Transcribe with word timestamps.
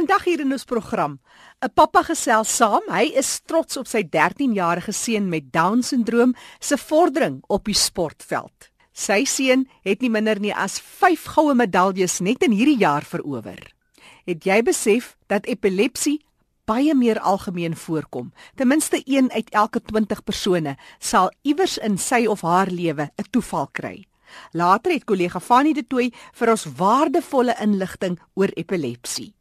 Vandag 0.00 0.22
hier 0.24 0.40
in 0.40 0.52
ons 0.54 0.64
program, 0.64 1.18
'n 1.60 1.68
pappa 1.76 2.00
gesels 2.02 2.48
saam. 2.56 2.80
Hy 2.88 3.12
is 3.20 3.40
trots 3.44 3.76
op 3.76 3.86
sy 3.86 4.00
13-jarige 4.02 4.92
seun 4.92 5.28
met 5.28 5.52
Down-sindroom 5.52 6.34
se 6.58 6.78
vordering 6.78 7.42
op 7.48 7.64
die 7.64 7.74
sportveld. 7.74 8.70
Sy 8.92 9.24
seun 9.24 9.68
het 9.84 10.00
nie 10.00 10.08
minder 10.08 10.40
nie 10.40 10.54
as 10.54 10.80
5 10.80 11.24
goue 11.24 11.54
medaljes 11.54 12.20
net 12.20 12.42
in 12.42 12.50
hierdie 12.50 12.78
jaar 12.78 13.04
verower. 13.04 13.60
Het 14.24 14.44
jy 14.44 14.62
besef 14.62 15.16
dat 15.26 15.44
epilepsie 15.46 16.24
baie 16.64 16.94
meer 16.94 17.20
algemeen 17.20 17.76
voorkom? 17.76 18.32
Ten 18.56 18.68
minste 18.68 19.02
1 19.04 19.30
uit 19.30 19.50
elke 19.50 19.82
20 19.82 20.24
persone 20.24 20.76
sal 20.98 21.30
iewers 21.42 21.76
in 21.76 21.98
sy 21.98 22.26
of 22.26 22.40
haar 22.40 22.70
lewe 22.70 23.10
'n 23.18 23.30
toeval 23.30 23.68
kry. 23.72 24.06
Later 24.52 24.92
het 24.92 25.04
kollega 25.04 25.40
Fanny 25.40 25.72
de 25.72 25.86
Tooy 25.86 26.12
vir 26.32 26.50
ons 26.50 26.64
waardevolle 26.64 27.54
inligting 27.60 28.18
oor 28.34 28.48
epilepsie. 28.54 29.34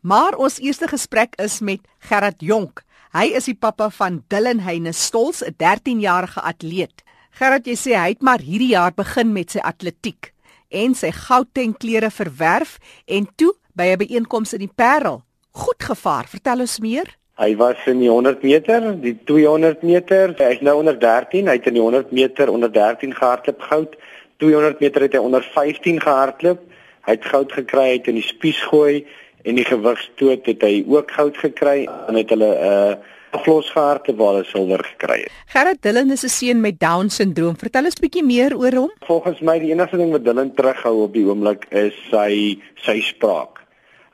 Maar 0.00 0.36
ons 0.36 0.58
eerste 0.60 0.88
gesprek 0.88 1.34
is 1.36 1.60
met 1.60 1.80
Gerard 1.98 2.40
Jonk. 2.40 2.82
Hy 3.12 3.30
is 3.38 3.48
die 3.48 3.56
pappa 3.56 3.90
van 3.90 4.22
Dylan 4.28 4.60
Heyne 4.60 4.92
Stols, 4.92 5.42
'n 5.42 5.54
13-jarige 5.56 6.40
atleet. 6.40 7.02
Gerard, 7.30 7.66
jy 7.66 7.76
sê 7.76 7.94
hy 7.94 8.08
het 8.08 8.22
maar 8.22 8.40
hierdie 8.40 8.74
jaar 8.74 8.92
begin 8.92 9.32
met 9.32 9.50
sy 9.50 9.58
atletiek 9.58 10.32
en 10.68 10.94
sy 10.94 11.10
goudtenklere 11.12 12.10
verwerf 12.10 12.78
en 13.06 13.28
toe 13.36 13.54
by 13.74 13.94
'n 13.94 13.98
byeenkoms 13.98 14.52
in 14.52 14.60
die 14.66 14.74
Parel 14.74 15.22
goed 15.52 15.82
gevaar. 15.82 16.26
Vertel 16.28 16.60
ons 16.60 16.78
meer. 16.78 17.16
Hy 17.38 17.56
was 17.56 17.76
in 17.86 18.00
die 18.00 18.10
100 18.10 18.42
meter, 18.42 19.00
die 19.00 19.14
200 19.24 19.82
meter. 19.82 20.34
Hy 20.38 20.54
is 20.56 20.60
nou 20.60 20.78
onder 20.80 20.98
13. 20.98 21.46
Hy 21.46 21.52
het 21.52 21.66
in 21.66 21.74
die 21.74 21.82
100 21.82 22.10
meter 22.10 22.50
onder 22.50 22.72
13 22.72 23.14
gehardloop 23.14 23.60
goud. 23.60 23.94
200 24.42 24.80
meter 24.80 25.02
het 25.02 25.12
hy 25.12 25.18
onder 25.18 25.42
15 25.54 26.00
gehardloop. 26.00 26.60
Hy 27.06 27.14
het 27.14 27.24
goud 27.24 27.52
gekry 27.52 27.90
uit 27.98 28.10
in 28.10 28.18
die 28.18 28.26
spies 28.26 28.58
gooi 28.70 29.06
en 29.44 29.54
die 29.54 29.64
gewigstoot 29.64 30.46
het 30.46 30.62
hy 30.62 30.84
ook 30.88 31.10
goud 31.10 31.36
gekry 31.36 31.86
en 32.08 32.14
het 32.14 32.30
hulle 32.30 32.50
'n 32.54 32.72
uh, 32.72 32.96
aflosharte 33.36 34.14
waar 34.16 34.38
hulle 34.38 34.44
silwer 34.48 34.84
gekry 34.84 35.18
het. 35.22 35.32
Gerard 35.52 35.82
Dillon 35.82 36.10
is 36.10 36.24
'n 36.24 36.28
seun 36.28 36.60
met 36.60 36.80
Down 36.80 37.08
syndroom. 37.08 37.56
Vertel 37.56 37.84
ons 37.84 38.00
bietjie 38.00 38.24
meer 38.24 38.56
oor 38.56 38.72
hom. 38.72 38.90
Volgens 39.06 39.40
my 39.40 39.58
die 39.58 39.72
enigste 39.72 39.96
ding 39.96 40.10
wat 40.10 40.24
Dillon 40.24 40.54
terughou 40.54 41.02
op 41.02 41.12
die 41.12 41.24
oomblik 41.24 41.66
is 41.70 41.94
sy 42.10 42.58
sy 42.74 43.00
spraak. 43.00 43.58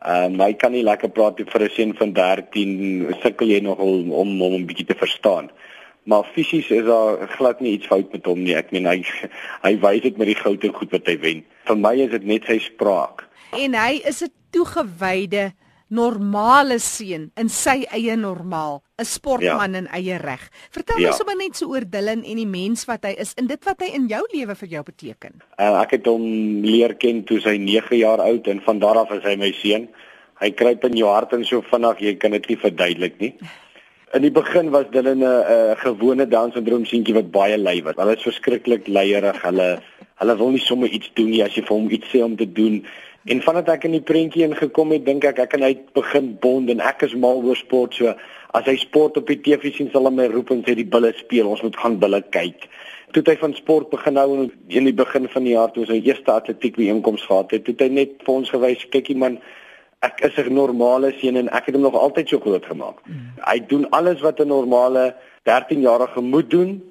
Ehm 0.05 0.34
um, 0.34 0.41
hy 0.41 0.53
kan 0.53 0.72
nie 0.72 0.83
lekker 0.83 1.08
praat 1.08 1.36
vir 1.36 1.62
'n 1.62 1.70
seun 1.70 1.94
van 1.94 2.12
13 2.12 3.14
sukkel 3.22 3.48
jy 3.48 3.61
nogal 3.61 3.86
om 3.86 4.12
om 4.12 4.41
hom 4.41 4.55
'n 4.55 4.66
bietjie 4.66 4.86
te 4.86 4.94
verstaan. 4.94 5.50
Maar 6.05 6.25
fisies 6.34 6.70
is 6.70 6.84
daar 6.84 7.28
glad 7.28 7.61
nie 7.61 7.72
iets 7.72 7.86
fout 7.86 8.12
met 8.12 8.25
hom 8.25 8.42
nie. 8.42 8.55
Ek 8.55 8.72
meen 8.72 8.86
hy 8.86 9.05
hy 9.66 9.78
wys 9.81 10.03
dit 10.03 10.16
met 10.16 10.27
die 10.27 10.42
goue 10.42 10.72
goed 10.72 10.91
wat 10.91 11.06
hy 11.06 11.19
wen. 11.19 11.44
Vir 11.64 11.77
my 11.77 11.94
is 11.94 12.11
dit 12.11 12.25
net 12.25 12.44
sy 12.44 12.59
spraak. 12.59 13.25
En 13.55 13.74
hy 13.74 14.02
is 14.05 14.22
'n 14.22 14.33
toegewyde 14.50 15.52
normale 15.94 16.78
seun 16.80 17.28
in 17.38 17.50
sy 17.52 17.84
eie 17.94 18.16
normaal, 18.16 18.80
'n 18.98 19.05
sportman 19.05 19.72
ja. 19.72 19.78
in 19.78 19.88
eie 19.92 20.19
reg. 20.19 20.48
Vertel 20.70 20.98
ja. 20.98 21.08
ons 21.08 21.20
sommer 21.20 21.36
net 21.36 21.56
so 21.56 21.70
oor 21.70 21.84
Dylan 21.86 22.25
en 22.25 22.41
die 22.41 22.48
mens 22.48 22.86
wat 22.88 23.05
hy 23.05 23.14
is 23.19 23.34
en 23.38 23.47
dit 23.47 23.64
wat 23.64 23.80
hy 23.84 23.92
in 23.94 24.08
jou 24.08 24.22
lewe 24.32 24.55
vir 24.55 24.69
jou 24.69 24.82
beteken. 24.82 25.42
Uh, 25.58 25.82
ek 25.82 25.98
het 25.98 26.06
hom 26.06 26.25
leer 26.64 26.97
ken 26.97 27.25
toe 27.28 27.38
hy 27.44 27.56
9 27.58 28.00
jaar 28.00 28.22
oud 28.25 28.48
en 28.48 28.62
van 28.64 28.78
daar 28.78 29.05
af 29.05 29.12
is 29.12 29.22
hy 29.25 29.36
my 29.36 29.52
seun. 29.60 29.88
Hy 30.41 30.50
kruip 30.50 30.84
in 30.84 30.97
jou 30.98 31.10
hart 31.10 31.32
en 31.32 31.44
so 31.44 31.62
vinnig 31.70 32.00
jy 32.00 32.16
kan 32.19 32.34
dit 32.34 32.48
nie 32.48 32.58
verduidelik 32.58 33.20
nie. 33.20 33.34
In 34.14 34.22
die 34.22 34.30
begin 34.34 34.70
was 34.70 34.86
Dylan 34.94 35.22
'n 35.22 35.77
gewone 35.82 36.27
Down-sindroom 36.27 36.86
seentjie 36.86 37.14
wat 37.14 37.30
baie 37.30 37.58
lui 37.58 37.82
was. 37.82 37.97
Hulle 37.98 38.16
is 38.16 38.22
verskriklik 38.22 38.86
leierig. 38.86 39.42
Hulle 39.42 39.82
hulle 40.22 40.36
wil 40.38 40.50
nie 40.55 40.62
sommer 40.62 40.88
iets 40.88 41.10
doen 41.14 41.30
nie 41.30 41.42
as 41.42 41.55
jy 41.56 41.62
vir 41.66 41.77
hom 41.77 41.91
iets 41.91 42.08
sê 42.12 42.22
om 42.22 42.36
te 42.36 42.47
doen 42.47 42.84
En 43.25 43.41
vandat 43.41 43.70
ek 43.72 43.86
in 43.89 43.94
die 43.97 44.05
prentjie 44.05 44.44
ingekom 44.44 44.92
het, 44.92 45.05
dink 45.06 45.25
ek 45.25 45.39
ek 45.47 45.55
en 45.56 45.64
hy 45.64 45.72
begin 45.97 46.34
bond 46.42 46.69
en 46.72 46.83
ek 46.84 47.06
is 47.06 47.14
mal 47.17 47.41
oor 47.41 47.56
sport. 47.56 47.97
So 47.97 48.12
as 48.55 48.69
hy 48.69 48.77
sport 48.83 49.16
op 49.16 49.31
die 49.33 49.41
TV 49.41 49.72
sien, 49.72 49.89
sal 49.92 50.05
hy 50.11 50.12
my 50.12 50.28
roep 50.33 50.53
en 50.53 50.61
sê 50.66 50.77
die 50.77 50.89
bulle 50.89 51.14
speel, 51.16 51.48
ons 51.48 51.64
moet 51.64 51.78
gaan 51.81 51.97
bulle 52.03 52.20
kyk. 52.36 52.69
Toe 53.16 53.22
hy 53.25 53.36
van 53.41 53.54
sport 53.56 53.88
begin 53.94 54.21
hou 54.21 54.28
in 54.44 54.88
die 54.91 54.97
begin 54.97 55.28
van 55.32 55.47
die 55.47 55.54
jaar 55.54 55.72
toe 55.72 55.87
sy 55.88 56.00
eerste 56.03 56.34
atletiek 56.34 56.76
byeenkoms 56.76 57.25
gehad 57.25 57.54
het, 57.56 57.69
het 57.71 57.84
hy 57.87 57.91
net 57.97 58.16
vir 58.26 58.34
ons 58.34 58.50
gewys, 58.53 58.84
kykie 58.93 59.16
man, 59.16 59.38
ek 60.04 60.20
is 60.28 60.37
'n 60.37 60.53
normale 60.53 61.15
seun 61.20 61.37
en 61.41 61.49
ek 61.49 61.66
het 61.66 61.75
hom 61.75 61.87
nog 61.88 61.97
altyd 61.97 62.28
so 62.28 62.41
groot 62.41 62.66
gemaak. 62.66 63.00
Mm. 63.06 63.41
Hy 63.41 63.59
doen 63.69 63.88
alles 63.91 64.20
wat 64.20 64.41
'n 64.41 64.49
normale 64.49 65.15
13-jarige 65.49 66.20
moet 66.20 66.50
doen 66.50 66.82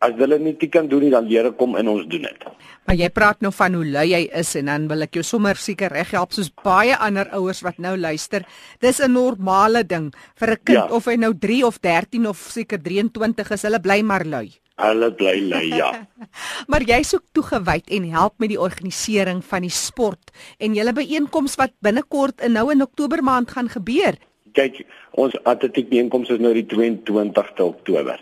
As 0.00 0.14
hulle 0.16 0.38
nie 0.40 0.54
dit 0.56 0.70
kan 0.72 0.86
doen 0.88 1.02
nie, 1.04 1.10
dan 1.12 1.26
leer 1.28 1.50
ek 1.50 1.58
kom 1.60 1.74
in 1.76 1.88
ons 1.92 2.06
doen 2.08 2.22
dit. 2.24 2.44
Maar 2.88 2.96
jy 2.96 3.08
praat 3.12 3.42
nou 3.44 3.50
van 3.52 3.74
hoe 3.76 3.84
lui 3.84 4.06
hy 4.14 4.22
is 4.40 4.54
en 4.56 4.70
dan 4.70 4.86
wil 4.88 5.04
ek 5.04 5.18
jou 5.18 5.24
sommer 5.28 5.60
seker 5.60 5.92
reg 5.92 6.14
help 6.16 6.32
soos 6.32 6.48
baie 6.64 6.96
ander 6.96 7.28
ouers 7.36 7.60
wat 7.66 7.76
nou 7.84 7.92
luister. 8.00 8.46
Dis 8.80 9.00
'n 9.04 9.12
normale 9.12 9.84
ding 9.84 10.08
vir 10.40 10.50
'n 10.56 10.64
kind 10.64 10.88
ja. 10.88 10.96
of 10.96 11.04
hy 11.04 11.16
nou 11.16 11.34
3 11.34 11.66
of 11.68 11.78
13 11.80 12.26
of 12.26 12.38
seker 12.38 12.78
23 12.78 13.50
is, 13.50 13.62
hulle 13.62 13.80
bly 13.80 14.00
maar 14.02 14.24
lui. 14.24 14.48
Hulle 14.80 15.12
bly 15.12 15.36
lui, 15.50 15.68
ja. 15.76 15.90
maar 16.70 16.80
jy 16.80 17.02
soek 17.04 17.24
toegewyd 17.36 17.90
en 17.92 18.08
help 18.10 18.38
met 18.38 18.48
die 18.48 18.60
organisering 18.60 19.44
van 19.44 19.62
die 19.62 19.74
sport 19.74 20.32
en 20.58 20.74
julle 20.74 20.92
byeenkoms 20.96 21.58
wat 21.60 21.76
binnekort 21.84 22.40
in 22.40 22.56
nou 22.56 22.70
in 22.72 22.82
Oktober 22.82 23.22
maand 23.22 23.50
gaan 23.50 23.68
gebeur. 23.68 24.16
Kyk, 24.56 24.80
ons 25.20 25.36
atletiek 25.44 25.90
byeenkoms 25.90 26.30
is 26.30 26.40
nou 26.40 26.54
die 26.56 26.66
22ste 26.66 27.62
Oktober. 27.62 28.18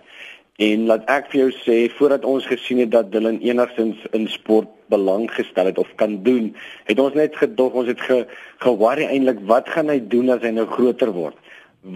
En 0.59 0.89
laat 0.91 1.05
ek 1.07 1.29
vir 1.31 1.39
jou 1.39 1.51
sê 1.55 1.75
voordat 1.95 2.25
ons 2.27 2.47
gesien 2.51 2.81
het 2.83 2.91
dat 2.91 3.13
Dylan 3.13 3.37
enigstens 3.47 4.01
in 4.17 4.25
sport 4.27 4.73
belang 4.91 5.29
gestel 5.31 5.69
het 5.71 5.77
of 5.79 5.93
kan 6.01 6.17
doen, 6.25 6.49
het 6.89 6.99
ons 6.99 7.15
net 7.15 7.37
gedog 7.39 7.77
ons 7.79 7.87
het 7.87 8.01
ge, 8.03 8.17
geworry 8.65 9.07
eintlik 9.07 9.39
wat 9.47 9.71
gaan 9.71 9.93
hy 9.93 10.01
doen 10.15 10.33
as 10.35 10.43
hy 10.43 10.51
nou 10.57 10.65
groter 10.73 11.13
word? 11.15 11.37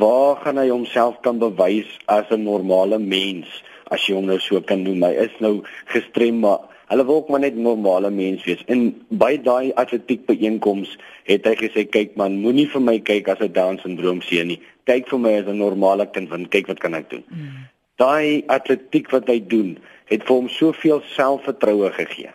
Waar 0.03 0.39
gaan 0.45 0.61
hy 0.63 0.69
homself 0.71 1.19
kan 1.27 1.43
bewys 1.43 1.91
as 2.07 2.31
'n 2.31 2.47
normale 2.47 3.01
mens 3.03 3.51
as 3.91 4.07
jy 4.07 4.15
hom 4.15 4.31
nou 4.31 4.39
so 4.39 4.61
kan 4.61 4.87
noem? 4.87 5.03
Hy 5.11 5.27
is 5.27 5.35
nou 5.41 5.67
gestrem 5.91 6.39
maar 6.47 6.63
hulle 6.87 7.07
wil 7.07 7.17
ook 7.17 7.35
maar 7.35 7.41
net 7.41 7.57
normale 7.57 8.11
mens 8.11 8.45
wees. 8.45 8.63
En 8.67 8.95
by 9.11 9.43
daai 9.43 9.73
atletiek 9.75 10.27
byeenkoms 10.27 10.99
het 11.25 11.45
hy 11.47 11.57
gesê 11.67 11.89
kyk 11.91 12.15
man, 12.15 12.39
moenie 12.39 12.71
vir 12.71 12.81
my 12.81 12.99
kyk 13.01 13.29
as 13.29 13.41
'n 13.41 13.53
Down 13.53 13.83
syndroom 13.83 14.23
seun 14.23 14.47
nie. 14.47 14.61
Kyk 14.87 15.09
vir 15.09 15.19
my 15.19 15.39
as 15.41 15.47
'n 15.47 15.59
normale 15.59 16.07
kind 16.07 16.31
want 16.31 16.51
kyk 16.51 16.69
wat 16.69 16.79
kan 16.79 16.95
ek 16.95 17.11
doen. 17.11 17.25
Mm 17.29 17.72
daai 18.03 18.45
atletiek 18.51 19.11
wat 19.15 19.31
hy 19.31 19.39
doen, 19.55 19.77
het 20.11 20.27
vir 20.27 20.35
hom 20.35 20.49
soveel 20.53 21.03
selfvertroue 21.15 21.93
gegee. 21.97 22.33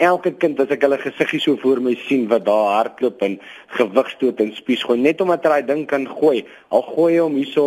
Elke 0.00 0.32
kind 0.40 0.60
as 0.62 0.70
ek 0.72 0.84
hulle 0.86 0.98
gesiggie 1.00 1.40
so 1.44 1.60
voor 1.60 1.82
my 1.84 1.92
sien 2.06 2.26
wat 2.30 2.46
daar 2.46 2.70
hardloop 2.78 3.20
en 3.26 3.38
gewigstoot 3.76 4.40
en 4.40 4.54
spies 4.56 4.84
gooi, 4.88 4.98
net 5.00 5.20
omdat 5.20 5.44
hy 5.44 5.50
daai 5.50 5.72
ding 5.72 5.82
kan 5.88 6.06
gooi, 6.08 6.44
al 6.72 6.84
gooi 6.88 7.12
hy 7.14 7.20
hom 7.20 7.36
hierso 7.36 7.66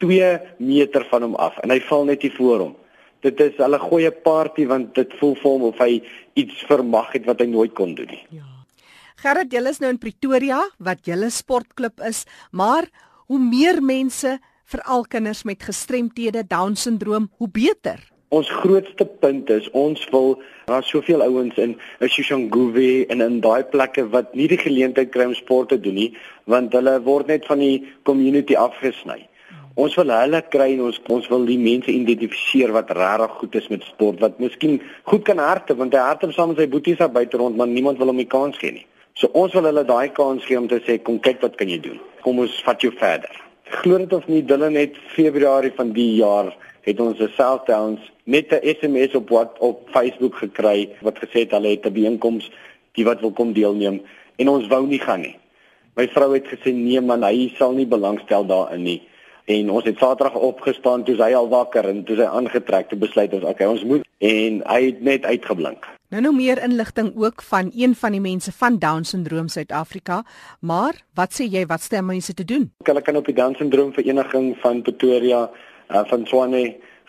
2 0.00 0.30
meter 0.64 1.04
van 1.10 1.28
hom 1.28 1.36
af 1.36 1.58
en 1.60 1.74
hy 1.74 1.80
val 1.88 2.06
net 2.08 2.24
hier 2.24 2.36
voor 2.38 2.64
hom. 2.64 2.76
Dit 3.20 3.40
is 3.44 3.58
hulle 3.60 3.78
gooi 3.78 4.06
'n 4.08 4.22
party 4.24 4.64
want 4.66 4.94
dit 4.94 5.12
voel 5.20 5.34
vir 5.34 5.50
hom 5.50 5.62
of 5.68 5.78
hy 5.78 6.00
iets 6.34 6.64
vermag 6.64 7.12
het 7.12 7.26
wat 7.26 7.40
hy 7.40 7.46
nooit 7.46 7.74
kon 7.74 7.94
doen 7.94 8.08
nie. 8.08 8.24
Ja. 8.30 8.48
Gerard, 9.20 9.52
jy 9.52 9.60
is 9.68 9.80
nou 9.80 9.90
in 9.92 9.98
Pretoria 10.00 10.62
wat 10.78 11.04
julle 11.04 11.28
sportklub 11.30 12.00
is, 12.00 12.24
maar 12.52 12.88
hoe 13.28 13.38
meer 13.38 13.82
mense 13.82 14.38
veral 14.70 15.04
kinders 15.10 15.42
met 15.42 15.62
gestremthede, 15.66 16.44
down 16.46 16.76
syndroom, 16.78 17.30
hoe 17.38 17.48
beter. 17.50 17.98
Ons 18.30 18.50
grootste 18.62 19.04
punt 19.22 19.48
is 19.50 19.66
ons 19.74 20.02
wil 20.12 20.36
daar 20.70 20.84
soveel 20.86 21.24
ouens 21.24 21.56
in 21.58 21.72
Ishishanguve 22.06 23.08
en 23.10 23.24
in 23.24 23.40
daai 23.42 23.64
plekke 23.72 24.04
wat 24.12 24.36
nie 24.38 24.46
die 24.52 24.60
geleentheid 24.60 25.10
kry 25.10 25.26
om 25.26 25.34
sport 25.34 25.72
te 25.72 25.80
doen 25.82 25.98
nie, 25.98 26.12
want 26.46 26.76
hulle 26.78 26.94
word 27.08 27.32
net 27.32 27.48
van 27.50 27.58
die 27.58 27.80
community 28.06 28.54
afgesny. 28.54 29.24
Ons 29.74 29.98
wil 29.98 30.14
hulle 30.14 30.42
kry 30.54 30.68
en 30.76 30.86
ons 30.86 31.02
ons 31.10 31.28
wil 31.34 31.50
die 31.50 31.58
mense 31.58 31.90
identifiseer 31.90 32.70
wat 32.78 32.94
regtig 32.94 33.36
goed 33.42 33.58
is 33.58 33.68
met 33.74 33.90
sport, 33.90 34.22
wat 34.22 34.38
miskien 34.38 34.78
goed 35.10 35.26
kan 35.26 35.42
hardloop 35.42 35.82
want 35.82 35.98
hy 35.98 36.06
hardloop 36.06 36.38
saam 36.38 36.54
met 36.54 36.62
sy 36.62 36.70
boeties 36.70 37.02
daar 37.02 37.10
buite 37.18 37.42
rond, 37.42 37.58
maar 37.58 37.70
niemand 37.74 37.98
wil 37.98 38.14
hom 38.14 38.22
die 38.22 38.30
kans 38.30 38.62
gee 38.62 38.78
nie. 38.78 38.86
So 39.18 39.34
ons 39.34 39.58
wil 39.58 39.66
hulle 39.72 39.86
daai 39.86 40.14
kans 40.14 40.46
gee 40.46 40.58
om 40.58 40.70
te 40.70 40.78
sê 40.86 41.02
kom 41.02 41.18
kyk 41.18 41.42
wat 41.42 41.58
kan 41.58 41.70
jy 41.70 41.82
doen. 41.82 42.02
Kom 42.22 42.38
ons 42.46 42.62
vat 42.62 42.86
jou 42.86 42.94
verder 42.94 43.49
glo 43.70 43.98
dit 43.98 44.12
of 44.12 44.26
nie 44.26 44.42
Dylan 44.44 44.74
het 44.74 44.96
Februarie 45.14 45.72
van 45.76 45.92
die 45.96 46.14
jaar 46.18 46.50
het 46.86 47.00
ons 47.00 47.18
'n 47.18 47.32
Southdowns 47.36 48.00
met 48.24 48.52
'n 48.52 48.60
SMS 48.78 49.14
op 49.14 49.28
wat 49.28 49.58
op 49.58 49.88
Facebook 49.90 50.34
gekry 50.34 50.88
wat 51.00 51.18
gesê 51.18 51.38
het 51.44 51.50
hulle 51.50 51.68
het 51.68 51.86
'n 51.86 51.92
byeenkoms 51.92 52.50
die 52.92 53.04
wat 53.04 53.20
wil 53.20 53.32
kom 53.32 53.52
deelneem 53.52 54.02
en 54.36 54.48
ons 54.48 54.66
wou 54.66 54.86
nie 54.86 55.00
gaan 55.00 55.20
nie. 55.20 55.36
My 55.94 56.08
vrou 56.08 56.32
het 56.34 56.46
gesê 56.46 56.72
nee 56.72 57.00
man, 57.00 57.22
hy 57.22 57.52
sal 57.56 57.72
nie 57.72 57.86
belangstel 57.86 58.46
daarin 58.46 58.82
nie. 58.82 59.02
En 59.44 59.70
ons 59.70 59.84
het 59.84 59.98
Saterdag 59.98 60.34
opgestaan 60.34 61.04
toe 61.04 61.16
hy 61.16 61.34
al 61.34 61.48
wakker 61.48 61.88
en 61.88 62.04
toe 62.04 62.16
hy 62.16 62.24
aangetrek 62.24 62.88
te 62.88 62.96
besluit 62.96 63.32
ons 63.32 63.44
okay, 63.44 63.66
ons 63.66 63.84
moet 63.84 64.06
en 64.18 64.62
hy 64.66 64.84
het 64.84 65.00
net 65.00 65.24
uitgeblink. 65.24 65.99
Nou 66.10 66.18
nou 66.22 66.32
meer 66.34 66.58
inligting 66.58 67.12
ook 67.14 67.42
van 67.46 67.68
een 67.70 67.92
van 67.94 68.10
die 68.10 68.20
mense 68.20 68.50
van 68.52 68.78
Down 68.82 69.04
syndroom 69.06 69.48
Suid-Afrika, 69.48 70.24
maar 70.60 70.96
wat 71.14 71.36
sê 71.36 71.44
jy 71.46 71.62
wat 71.70 71.84
stem 71.86 72.08
mense 72.10 72.34
te 72.34 72.44
doen? 72.44 72.64
Hulle 72.82 73.02
kan 73.06 73.16
op 73.16 73.28
die 73.30 73.34
Down 73.34 73.54
syndroom 73.54 73.92
vereniging 73.94 74.56
van 74.58 74.82
Pretoria 74.82 75.44
uh, 75.46 76.02
van 76.10 76.26
Swane 76.26 76.64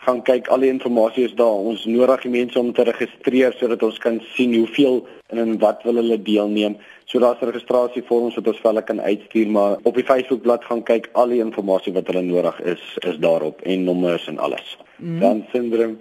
gaan 0.06 0.22
kyk 0.22 0.46
al 0.54 0.62
die 0.62 0.70
inligting 0.70 1.26
is 1.26 1.34
daar. 1.34 1.66
Ons 1.72 1.82
nodig 1.90 2.22
die 2.22 2.30
mense 2.30 2.58
om 2.62 2.70
te 2.72 2.86
registreer 2.86 3.58
sodat 3.58 3.82
ons 3.82 3.98
kan 3.98 4.22
sien 4.36 4.54
hoeveel 4.54 5.02
en 5.34 5.42
in 5.48 5.58
wat 5.58 5.82
wil 5.82 5.98
hulle 5.98 6.22
deelneem. 6.22 6.78
So 7.10 7.18
daar's 7.18 7.42
registrasievorms 7.42 8.38
wat 8.38 8.54
ons 8.54 8.62
vir 8.62 8.70
hulle 8.70 8.86
kan 8.86 9.02
uitstuur, 9.02 9.50
maar 9.50 9.76
op 9.82 9.98
die 9.98 10.06
Facebookblad 10.06 10.70
gaan 10.70 10.86
kyk 10.86 11.10
al 11.18 11.34
die 11.34 11.42
inligting 11.42 11.98
wat 11.98 12.06
hulle 12.06 12.22
nodig 12.30 12.62
is 12.76 12.86
is 13.02 13.18
daarop 13.18 13.66
en 13.66 13.84
nommers 13.90 14.30
en 14.30 14.38
alles. 14.38 14.76
Mm. 14.98 15.18
Dan 15.26 15.46
syndroom 15.50 15.98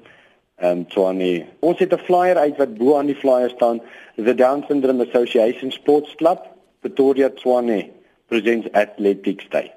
um, 0.64 0.88
Tony. 0.88 1.46
Ons 1.60 1.80
het 1.80 1.94
'n 1.94 2.06
flyer 2.06 2.38
uit 2.38 2.58
wat 2.58 2.78
bo 2.78 2.98
aan 2.98 3.06
die 3.06 3.16
flyer 3.16 3.50
staan, 3.50 3.82
the 4.16 4.36
Down 4.36 4.64
Syndrome 4.68 5.08
Association 5.08 5.72
Sports 5.72 6.16
Club, 6.16 6.40
Pretoria 6.80 7.30
20 7.30 7.90
presents 8.28 8.68
Athletics 8.72 9.50
Day. 9.50 9.72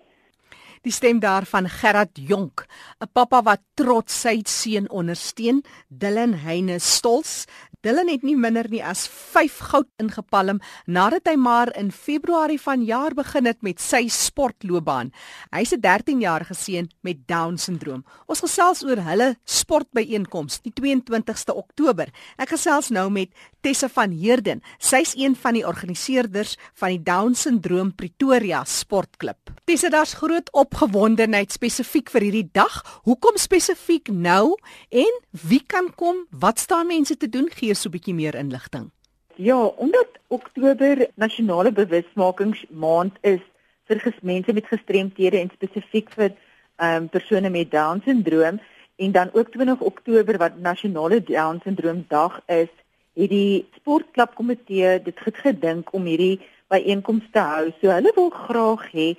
Die 0.85 0.93
stem 0.93 1.21
daarvan 1.21 1.69
Gerard 1.69 2.13
Jonk, 2.13 2.67
'n 3.01 3.09
pappa 3.13 3.43
wat 3.43 3.61
trots 3.75 4.21
sy 4.21 4.41
seun 4.45 4.91
ondersteun, 4.91 5.65
Dylan 5.89 6.35
Heyne 6.35 6.79
Stols. 6.79 7.47
Dylan 7.85 8.09
het 8.09 8.23
nie 8.27 8.37
minder 8.37 8.67
nie 8.73 8.83
as 8.85 9.07
5 9.09 9.59
goud 9.71 9.89
ingepalm 10.03 10.61
nadat 10.87 11.29
hy 11.31 11.37
maar 11.39 11.71
in 11.79 11.91
Februarie 11.93 12.61
vanjaar 12.61 13.15
begin 13.15 13.47
het 13.47 13.63
met 13.63 13.81
sy 13.81 14.07
sportloopbaan. 14.09 15.13
Hy's 15.53 15.73
'n 15.73 15.81
13-jarige 15.81 16.55
seun 16.55 16.91
met 17.03 17.27
Down-sindroom. 17.29 18.05
Ons 18.27 18.41
gesels 18.41 18.85
oor 18.85 19.01
hulle 19.05 19.37
sportbyeenkoms 19.45 20.61
die 20.63 20.73
22ste 20.73 21.55
Oktober. 21.55 22.09
Ek 22.39 22.49
gesels 22.49 22.91
nou 22.91 23.11
met 23.11 23.31
Tessa 23.61 23.89
van 23.89 24.11
Heerden. 24.11 24.63
Sy's 24.79 25.15
een 25.17 25.37
van 25.37 25.55
die 25.55 25.67
organiseerders 25.67 26.57
van 26.75 26.89
die 26.89 27.03
Down-sindroom 27.03 27.95
Pretoria 27.95 28.65
Sportklub. 28.65 29.39
Tessa, 29.65 29.89
daar's 29.89 30.15
groot 30.15 30.49
op 30.53 30.75
opgewondenheid 30.75 31.53
spesifiek 31.53 32.11
vir 32.11 32.25
hierdie 32.27 32.49
dag. 32.57 32.81
Hoekom 33.07 33.37
spesifiek 33.39 34.09
nou 34.09 34.57
en 34.91 35.21
wie 35.49 35.61
kan 35.67 35.91
kom? 35.95 36.25
Wat 36.31 36.59
staan 36.59 36.89
mense 36.91 37.17
te 37.17 37.29
doen? 37.29 37.51
Gee 37.53 37.74
so 37.75 37.89
'n 37.89 37.93
bietjie 37.93 38.15
meer 38.15 38.35
inligting. 38.35 38.91
Ja, 39.37 39.65
omdat 39.65 40.09
Oktober 40.29 41.09
nasionale 41.15 41.73
bewusmakingsmaand 41.73 43.19
is 43.21 43.41
vir 43.89 44.15
mense 44.23 44.53
met 44.53 44.67
gestremthede 44.67 45.39
en 45.39 45.51
spesifiek 45.55 46.11
vir 46.11 46.31
ehm 46.77 47.03
um, 47.03 47.09
persone 47.09 47.51
met 47.51 47.71
down 47.71 48.01
syndroom 48.05 48.61
en 48.97 49.13
dan 49.13 49.31
ook 49.33 49.51
20 49.53 49.81
Oktober 49.81 50.39
wat 50.39 50.59
nasionale 50.59 51.23
down 51.23 51.61
syndroom 51.65 52.05
dag 52.09 52.41
is, 52.47 52.71
het 53.15 53.31
die 53.31 53.67
sportklubkomitee 53.77 55.03
dit 55.03 55.21
goed 55.21 55.37
gedink 55.37 55.93
om 55.93 56.07
hierdie 56.07 56.41
byeenkomste 56.73 57.31
te 57.33 57.43
hou. 57.43 57.67
So 57.81 57.91
hulle 57.91 58.13
wil 58.15 58.31
graag 58.31 58.87
hê 58.93 59.15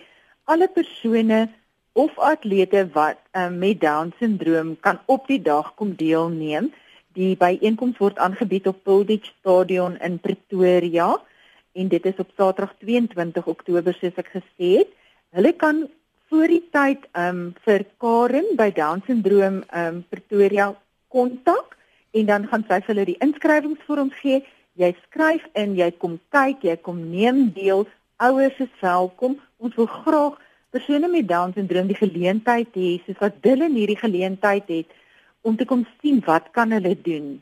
alle 0.45 0.67
persone 0.67 1.45
of 1.93 2.17
atlete 2.19 2.87
wat 2.93 3.19
um, 3.31 3.59
met 3.59 3.79
down 3.79 4.13
syndroom 4.19 4.75
kan 4.79 4.99
op 5.05 5.27
die 5.27 5.41
dag 5.41 5.73
kom 5.75 5.95
deelneem. 5.95 6.73
Die 7.15 7.37
byeenkoms 7.39 7.95
word 8.03 8.17
aangebied 8.19 8.65
op 8.67 8.81
Pilditch 8.83 9.29
Stadion 9.37 9.93
in 10.03 10.17
Pretoria 10.19 11.13
en 11.71 11.87
dit 11.87 12.07
is 12.09 12.17
op 12.19 12.33
Saterdag 12.35 12.73
22 12.81 13.45
Oktober 13.47 13.95
soos 13.95 14.17
ek 14.19 14.33
gesê 14.33 14.71
het. 14.81 14.91
Hulle 15.35 15.53
kan 15.55 15.85
voor 16.27 16.51
die 16.51 16.63
tyd 16.75 17.05
um 17.15 17.39
vir 17.63 17.85
Karen 18.03 18.49
by 18.59 18.67
down 18.75 19.03
syndroom 19.07 19.61
um 19.71 20.01
Pretoria 20.11 20.73
kontak 21.07 21.77
en 22.11 22.27
dan 22.27 22.49
gaan 22.51 22.67
sy 22.67 22.81
vir 22.81 22.91
hulle 22.91 23.07
die 23.13 23.17
inskrywingsvorms 23.23 24.19
gee. 24.19 24.41
Jy 24.75 24.91
skryf 25.05 25.47
in, 25.55 25.79
jy 25.79 25.93
kom 25.95 26.19
kyk, 26.35 26.67
jy 26.67 26.75
kom 26.83 26.99
neem 27.13 27.45
deel 27.55 27.87
ouers 28.19 28.59
is 28.59 28.75
welkom. 28.83 29.39
Ons 29.63 29.79
wil 29.79 29.87
graag 29.87 30.35
persone 30.75 31.07
met 31.07 31.31
Down 31.31 31.55
syndroom 31.55 31.87
die 31.87 31.95
geleentheid 31.95 32.75
hê, 32.75 32.97
soos 33.07 33.23
wat 33.23 33.39
hulle 33.47 33.71
hierdie 33.71 34.01
geleentheid 34.03 34.67
het 34.67 35.01
om 35.45 35.57
te 35.57 35.67
kom 35.69 35.85
sien 36.01 36.21
wat 36.25 36.49
kan 36.57 36.73
hulle 36.73 36.95
doen. 37.05 37.35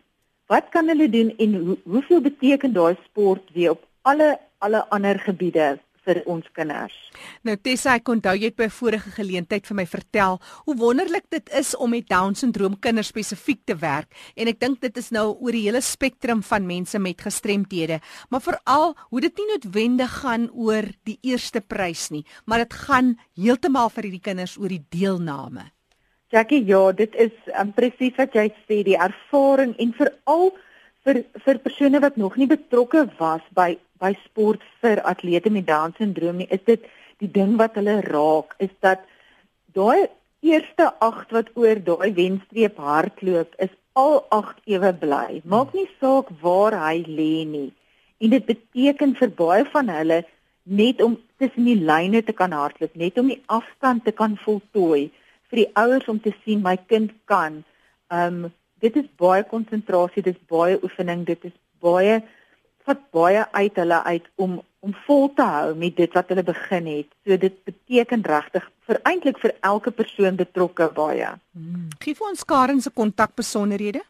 Wat 0.52 0.68
kan 0.76 0.92
hulle 0.92 1.08
doen 1.10 1.32
en 1.40 1.56
hoe, 1.56 1.78
hoeveel 1.96 2.22
beteken 2.22 2.76
daai 2.76 2.96
sport 3.06 3.56
weer 3.56 3.78
op 3.78 3.88
alle 4.04 4.36
alle 4.64 4.84
ander 4.96 5.20
gebiede 5.20 5.74
vir 6.04 6.20
ons 6.30 6.48
kinders. 6.56 6.96
Nou 7.48 7.56
Tessa, 7.64 7.96
ek 8.00 8.10
onthou 8.12 8.34
jy 8.36 8.50
het 8.50 8.58
by 8.60 8.68
vorige 8.72 9.14
geleentheid 9.16 9.68
vir 9.68 9.78
my 9.80 9.86
vertel 9.88 10.40
hoe 10.66 10.76
wonderlik 10.80 11.30
dit 11.32 11.52
is 11.56 11.74
om 11.80 11.94
met 11.96 12.08
down 12.12 12.36
syndroom 12.36 12.76
kinders 12.84 13.14
spesifiek 13.14 13.62
te 13.68 13.78
werk 13.80 14.10
en 14.36 14.52
ek 14.52 14.60
dink 14.64 14.82
dit 14.84 15.00
is 15.00 15.12
nou 15.16 15.30
oor 15.34 15.56
die 15.56 15.66
hele 15.68 15.84
spektrum 15.84 16.44
van 16.44 16.68
mense 16.68 17.00
met 17.00 17.24
gestremthede, 17.24 18.02
maar 18.30 18.44
veral 18.44 18.98
hoe 19.10 19.24
dit 19.24 19.40
nie 19.40 19.50
noodwendig 19.54 20.18
gaan 20.24 20.50
oor 20.52 20.90
die 21.08 21.20
eerste 21.24 21.64
prys 21.64 22.10
nie, 22.12 22.26
maar 22.46 22.66
dit 22.66 22.76
gaan 22.84 23.16
heeltemal 23.40 23.92
vir 23.94 24.10
hierdie 24.10 24.28
kinders 24.32 24.58
oor 24.60 24.72
die 24.76 24.84
deelname. 24.92 25.73
Jackie, 26.34 26.64
ja, 26.66 26.92
dit 26.98 27.14
is 27.22 27.34
um, 27.62 27.70
presies 27.78 28.16
wat 28.18 28.34
jy 28.34 28.48
sê, 28.66 28.80
die 28.88 28.98
ervaring 28.98 29.76
en 29.78 29.92
veral 29.94 30.48
vir 31.06 31.20
vir 31.46 31.60
persone 31.62 32.02
wat 32.02 32.18
nog 32.18 32.40
nie 32.42 32.48
betrokke 32.50 33.04
was 33.20 33.44
by 33.60 33.76
by 34.02 34.12
sport 34.24 34.66
vir 34.82 35.02
atlete 35.12 35.52
met 35.54 35.68
down 35.70 35.94
syndroom 36.00 36.42
nie 36.42 36.50
is 36.58 36.64
dit 36.72 36.90
die 37.22 37.30
ding 37.38 37.54
wat 37.62 37.78
hulle 37.80 38.00
raak 38.08 38.58
is 38.66 38.74
dat 38.88 39.06
daai 39.78 40.10
eerste 40.56 40.90
8 41.12 41.38
wat 41.38 41.54
oor 41.54 41.86
daai 41.92 42.10
wenstreep 42.18 42.82
hardloop 42.90 43.54
is 43.68 43.78
al 43.94 44.24
8 44.42 44.74
ewe 44.76 44.94
bly. 45.06 45.42
Maak 45.46 45.78
nie 45.78 45.88
saak 46.02 46.34
waar 46.42 46.74
hy 46.88 47.04
lê 47.08 47.34
nie. 47.56 47.70
En 48.18 48.34
dit 48.34 48.46
beteken 48.54 49.14
vir 49.22 49.38
baie 49.44 49.66
van 49.76 49.98
hulle 50.00 50.24
net 50.82 51.02
om 51.06 51.20
tussen 51.38 51.70
die 51.70 51.82
lyne 51.92 52.24
te 52.26 52.34
kan 52.34 52.56
hardloop 52.58 52.98
net 52.98 53.22
om 53.22 53.30
die 53.30 53.44
afstand 53.62 54.08
te 54.08 54.22
kan 54.24 54.40
voltooi 54.48 55.12
vir 55.54 55.68
die 55.68 55.72
ouers 55.78 56.10
om 56.10 56.20
te 56.20 56.34
sien 56.42 56.66
my 56.66 56.76
kind 56.90 57.14
kan 57.30 57.62
um 58.10 58.50
dit 58.84 58.96
is 59.00 59.06
baie 59.22 59.46
konsentrasie, 59.48 60.26
dit 60.26 60.36
is 60.36 60.48
baie 60.52 60.76
oefening, 60.84 61.22
dit 61.30 61.46
is 61.48 61.54
baie 61.80 62.18
wat 62.84 63.04
baie 63.16 63.46
uit 63.54 63.78
hulle 63.80 64.00
uit 64.10 64.26
om 64.36 64.62
om 64.84 64.92
vol 65.06 65.30
te 65.32 65.44
hou 65.48 65.70
met 65.80 65.94
dit 65.96 66.12
wat 66.12 66.28
hulle 66.28 66.44
begin 66.44 66.88
het. 66.92 67.08
So 67.24 67.38
dit 67.40 67.54
beteken 67.64 68.26
regtig 68.28 68.66
vir 68.84 68.98
eintlik 69.08 69.38
vir 69.40 69.54
elke 69.64 69.94
persoon 69.96 70.36
betrokke 70.36 70.90
baie. 70.92 71.30
Hmm. 71.56 71.86
Gee 72.04 72.18
vir 72.20 72.28
ons 72.28 72.44
Karen 72.44 72.82
se 72.84 72.92
kontakbesonderhede. 72.92 74.02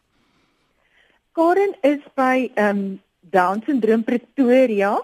Karen 1.38 1.76
is 1.86 2.02
by 2.18 2.48
ehm 2.54 2.70
um, 2.70 2.84
Down 3.34 3.62
Syndrome 3.66 4.02
Pretoria. 4.02 4.96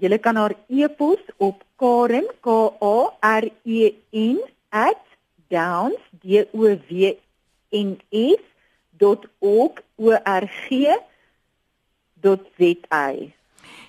Jy 0.00 0.18
kan 0.24 0.40
haar 0.40 0.56
e-pos 0.68 1.20
op 1.36 1.60
Karen 1.76 2.26
K 2.40 2.56
A 2.80 2.96
R 3.40 3.50
E 3.64 3.92
N 4.12 4.40
@downs 5.48 6.00
d 6.22 6.46
o 6.52 6.76
w 6.78 7.16
n 7.70 8.00
s 8.10 8.48
www.org.za. 8.98 9.74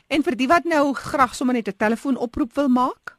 En 0.09 0.23
vir 0.25 0.35
die 0.37 0.47
wat 0.49 0.65
nou 0.69 0.93
graag 0.97 1.35
sommer 1.35 1.55
net 1.55 1.67
'n 1.67 1.77
telefoonoproep 1.77 2.53
wil 2.53 2.67
maak? 2.67 3.17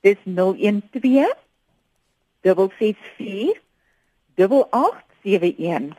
Dis 0.00 0.18
012 0.24 1.34
664 2.42 3.60
8871. 4.34 5.96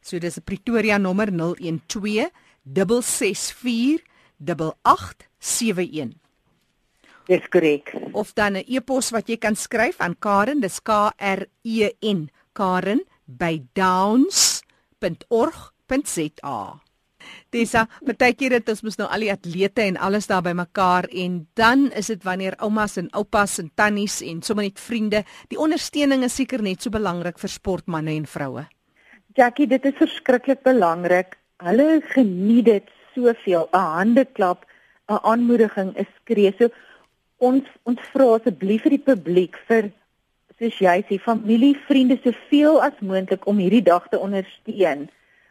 So 0.00 0.18
dis 0.18 0.36
'n 0.36 0.42
Pretoria 0.42 0.98
nommer 0.98 1.30
012 1.32 2.30
664 2.62 4.02
8871. 4.38 6.25
Dis 7.26 7.42
korrek. 7.50 7.90
Of 8.12 8.32
dan 8.34 8.56
'n 8.56 8.64
e-pos 8.66 9.10
wat 9.10 9.28
jy 9.28 9.36
kan 9.36 9.56
skryf 9.56 10.00
aan 10.00 10.16
Karen, 10.18 10.60
dis 10.60 10.80
K 10.80 10.90
R 11.18 11.46
E 11.62 11.90
N, 12.00 12.30
Karen 12.52 13.00
by 13.26 13.62
downs.org.za. 13.74 14.62
Tessa, 17.50 17.88
baie 18.06 18.34
keer 18.38 18.50
dit 18.50 18.68
ons 18.68 18.82
mos 18.86 18.98
nou 19.00 19.08
al 19.10 19.20
die 19.20 19.32
atlete 19.32 19.82
en 19.82 19.96
alles 19.96 20.26
daar 20.30 20.42
bymekaar 20.46 21.08
en 21.10 21.48
dan 21.58 21.90
is 21.92 22.06
dit 22.06 22.22
wanneer 22.22 22.54
oumas 22.62 22.96
en 22.96 23.10
oupas 23.12 23.58
en 23.58 23.70
tannies 23.74 24.20
en 24.22 24.42
sommer 24.42 24.64
net 24.64 24.80
vriende, 24.80 25.24
die 25.48 25.58
ondersteuning 25.58 26.24
is 26.24 26.34
seker 26.38 26.62
net 26.62 26.82
so 26.82 26.90
belangrik 26.90 27.38
vir 27.38 27.50
sportmense 27.50 28.14
en 28.14 28.26
vroue. 28.26 28.66
Jackie, 29.36 29.66
dit 29.66 29.84
is 29.84 29.98
verskriklik 29.98 30.62
belangrik. 30.64 31.36
Hulle 31.64 32.00
geniet 32.14 32.64
dit 32.64 32.90
soveel. 33.14 33.68
'n 33.72 33.78
Handeklap, 33.96 34.64
'n 35.08 35.18
aanmoediging, 35.22 35.94
'n 35.96 36.06
skree. 36.20 36.54
So 36.58 36.68
ons 37.38 37.64
ons 37.84 38.08
vra 38.12 38.26
asseblief 38.36 38.82
vir 38.86 38.96
die 38.96 39.06
publiek 39.10 39.56
vir 39.68 39.90
soos 40.56 40.78
jy 40.80 41.02
sê 41.04 41.18
familie, 41.20 41.76
vriende 41.88 42.16
soveel 42.24 42.80
as 42.80 42.96
moontlik 43.04 43.44
om 43.46 43.58
hierdie 43.60 43.84
dag 43.84 44.06
te 44.08 44.18
ondersteun. 44.18 45.06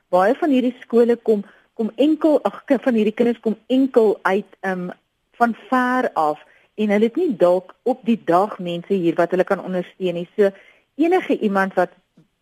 Baie 0.10 0.34
van 0.40 0.54
hierdie 0.54 0.74
skole 0.82 1.16
kom 1.16 1.44
kom 1.76 1.92
enkel 2.00 2.40
ag 2.48 2.62
van 2.82 2.96
hierdie 2.96 3.14
kinders 3.14 3.42
kom 3.44 3.58
enkel 3.68 4.16
uit 4.24 4.48
um 4.64 4.92
van 5.38 5.56
ver 5.70 6.10
af 6.16 6.40
en 6.80 6.90
hulle 6.90 7.10
het 7.10 7.18
nie 7.20 7.36
dalk 7.36 7.76
op 7.84 8.00
die 8.08 8.18
dag 8.26 8.60
mense 8.60 8.94
hier 8.94 9.16
wat 9.20 9.32
hulle 9.36 9.44
kan 9.44 9.60
ondersteun 9.60 10.16
nie. 10.16 10.28
So 10.36 10.52
enige 10.96 11.38
iemand 11.40 11.76
wat 11.76 11.92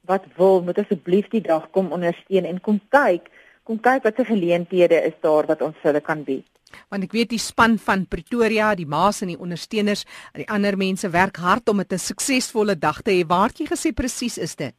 wat 0.05 0.25
wil, 0.35 0.61
moet 0.61 0.77
asseblief 0.77 1.29
die 1.31 1.41
dag 1.41 1.69
kom 1.71 1.91
ondersteun 1.95 2.45
en 2.45 2.59
kom 2.61 2.79
kyk, 2.91 3.29
kom 3.63 3.79
kyk 3.79 4.03
watter 4.03 4.27
geleenthede 4.27 4.99
is 5.07 5.15
daar 5.23 5.47
wat 5.47 5.61
ons 5.63 5.77
hulle 5.81 6.01
kan 6.03 6.25
bied. 6.27 6.52
Want 6.89 7.03
ek 7.03 7.11
weet 7.11 7.29
die 7.29 7.41
span 7.41 7.77
van 7.77 8.05
Pretoria, 8.05 8.75
die 8.75 8.87
ma's 8.89 9.21
en 9.21 9.27
die 9.27 9.39
ondersteuners 9.39 10.05
die 10.35 10.47
ander 10.49 10.77
mense 10.77 11.09
werk 11.09 11.37
hard 11.37 11.69
om 11.69 11.79
'n 11.81 11.97
suksesvolle 11.97 12.75
dag 12.75 13.01
te 13.01 13.11
hê. 13.11 13.23
Waartjie 13.27 13.67
gesê 13.67 13.93
presies 13.93 14.37
is 14.37 14.55
dit? 14.55 14.75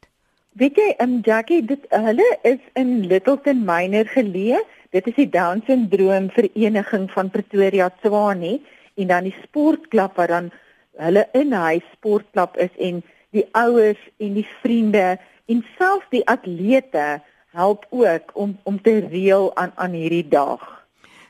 Weet 0.55 0.77
jy, 0.77 0.95
um 1.03 1.19
Jackie, 1.19 1.61
dit 1.61 1.85
hulle 1.91 2.37
is 2.43 2.61
in 2.75 3.07
Littleton 3.07 3.65
Minor 3.65 4.05
geleë. 4.05 4.61
Dit 4.91 5.07
is 5.07 5.15
die 5.15 5.29
Down 5.29 5.59
syndroom 5.67 6.29
vereniging 6.31 7.09
van 7.11 7.29
Pretoria 7.29 7.89
Tswane 7.89 8.61
en 8.95 9.07
dan 9.07 9.23
die 9.23 9.35
sportklub 9.43 10.15
wat 10.15 10.29
dan 10.29 10.51
hulle 10.97 11.25
in 11.35 11.51
hy 11.51 11.81
sportklub 11.91 12.55
is 12.55 12.71
en 12.79 13.03
die 13.35 13.43
ouers 13.51 13.99
en 14.23 14.37
die 14.39 14.47
vriende 14.61 15.17
en 15.51 15.65
selfs 15.75 16.07
die 16.15 16.23
atlete 16.31 17.19
help 17.55 17.83
ook 17.89 18.31
om 18.33 18.57
om 18.63 18.81
te 18.81 18.99
reël 19.11 19.51
aan 19.55 19.71
aan 19.75 19.91
hierdie 19.91 20.27
dag. 20.27 20.74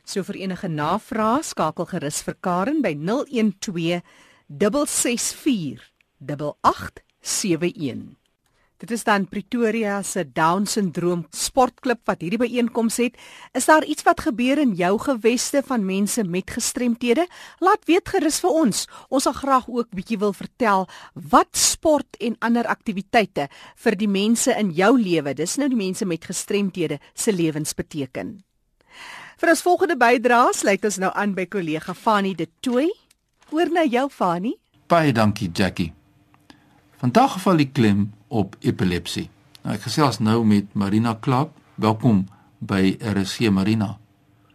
So 0.05 0.21
vir 0.21 0.37
enige 0.45 0.69
navrae 0.69 1.41
skakel 1.43 1.87
gerus 1.89 2.21
vir 2.25 2.37
Karen 2.45 2.83
by 2.85 2.93
012 2.93 4.03
664 4.53 5.89
8871. 6.21 8.13
Dit 8.75 8.91
is 8.91 9.05
dan 9.07 9.23
Pretoria 9.25 10.01
se 10.03 10.25
Down 10.35 10.67
syndroom 10.69 11.23
sportklub 11.33 12.03
wat 12.05 12.21
hierdie 12.21 12.41
byeenkoms 12.41 12.99
het. 13.01 13.17
Is 13.55 13.65
daar 13.65 13.85
iets 13.87 14.03
wat 14.05 14.21
gebeur 14.27 14.59
in 14.61 14.73
jou 14.75 14.99
geweste 14.99 15.63
van 15.65 15.85
mense 15.87 16.23
met 16.23 16.51
gestremthede? 16.53 17.25
Laat 17.63 17.87
weet 17.89 18.11
gerus 18.13 18.41
vir 18.43 18.51
ons. 18.61 18.85
Ons 19.09 19.25
sal 19.25 19.33
graag 19.41 19.69
ook 19.71 19.95
bietjie 19.95 20.19
wil 20.21 20.35
vertel 20.37 20.85
wat 21.33 21.55
sport 21.57 22.19
en 22.19 22.35
ander 22.45 22.67
aktiwiteite 22.67 23.47
vir 23.87 23.97
die 23.97 24.11
mense 24.11 24.53
in 24.53 24.75
jou 24.75 24.91
lewe, 24.99 25.33
dis 25.33 25.55
nou 25.57 25.71
die 25.71 25.79
mense 25.79 26.05
met 26.05 26.27
gestremthede 26.27 26.99
se 27.15 27.33
lewens 27.33 27.73
beteken. 27.73 28.35
Vir 29.35 29.51
ons 29.51 29.61
volgende 29.65 29.97
bydrae 29.99 30.53
sluit 30.55 30.85
ons 30.87 30.97
nou 31.03 31.09
aan 31.11 31.33
by 31.35 31.43
kollega 31.51 31.91
Fanie 31.91 32.37
De 32.39 32.45
Tooy. 32.63 32.87
Hoor 33.51 33.67
nou 33.75 33.83
jou 33.83 34.05
Fanie. 34.07 34.53
Baie 34.87 35.11
dankie 35.11 35.49
Jackie. 35.51 35.89
Vandag 37.01 37.35
val 37.43 37.59
die 37.59 37.67
klem 37.67 38.05
op 38.31 38.55
epilepsie. 38.63 39.25
Nou 39.65 39.75
ek 39.75 39.83
gesels 39.89 40.21
nou 40.23 40.37
met 40.47 40.71
Marina 40.71 41.17
Klap. 41.19 41.51
Welkom 41.75 42.23
by 42.63 42.95
RC 42.95 43.51
Marina. 43.51 43.97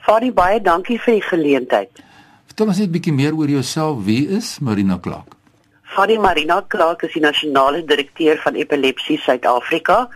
Fadi 0.00 0.32
baie 0.32 0.64
dankie 0.64 0.96
vir 0.96 1.18
die 1.18 1.26
geleentheid. 1.28 2.02
Vertel 2.48 2.72
ons 2.72 2.80
net 2.80 2.88
'n 2.88 2.96
bietjie 2.96 3.12
meer 3.12 3.36
oor 3.36 3.52
jouself. 3.52 4.04
Wie 4.08 4.28
is 4.32 4.58
Marina 4.60 4.96
Klap? 4.96 5.36
Fadi 5.92 6.16
Marina 6.18 6.64
Klap 6.68 7.02
is 7.02 7.12
die 7.12 7.20
nasionale 7.20 7.84
direkteur 7.84 8.40
van 8.40 8.54
Epilepsie 8.54 9.18
Suid-Afrika. 9.18 10.08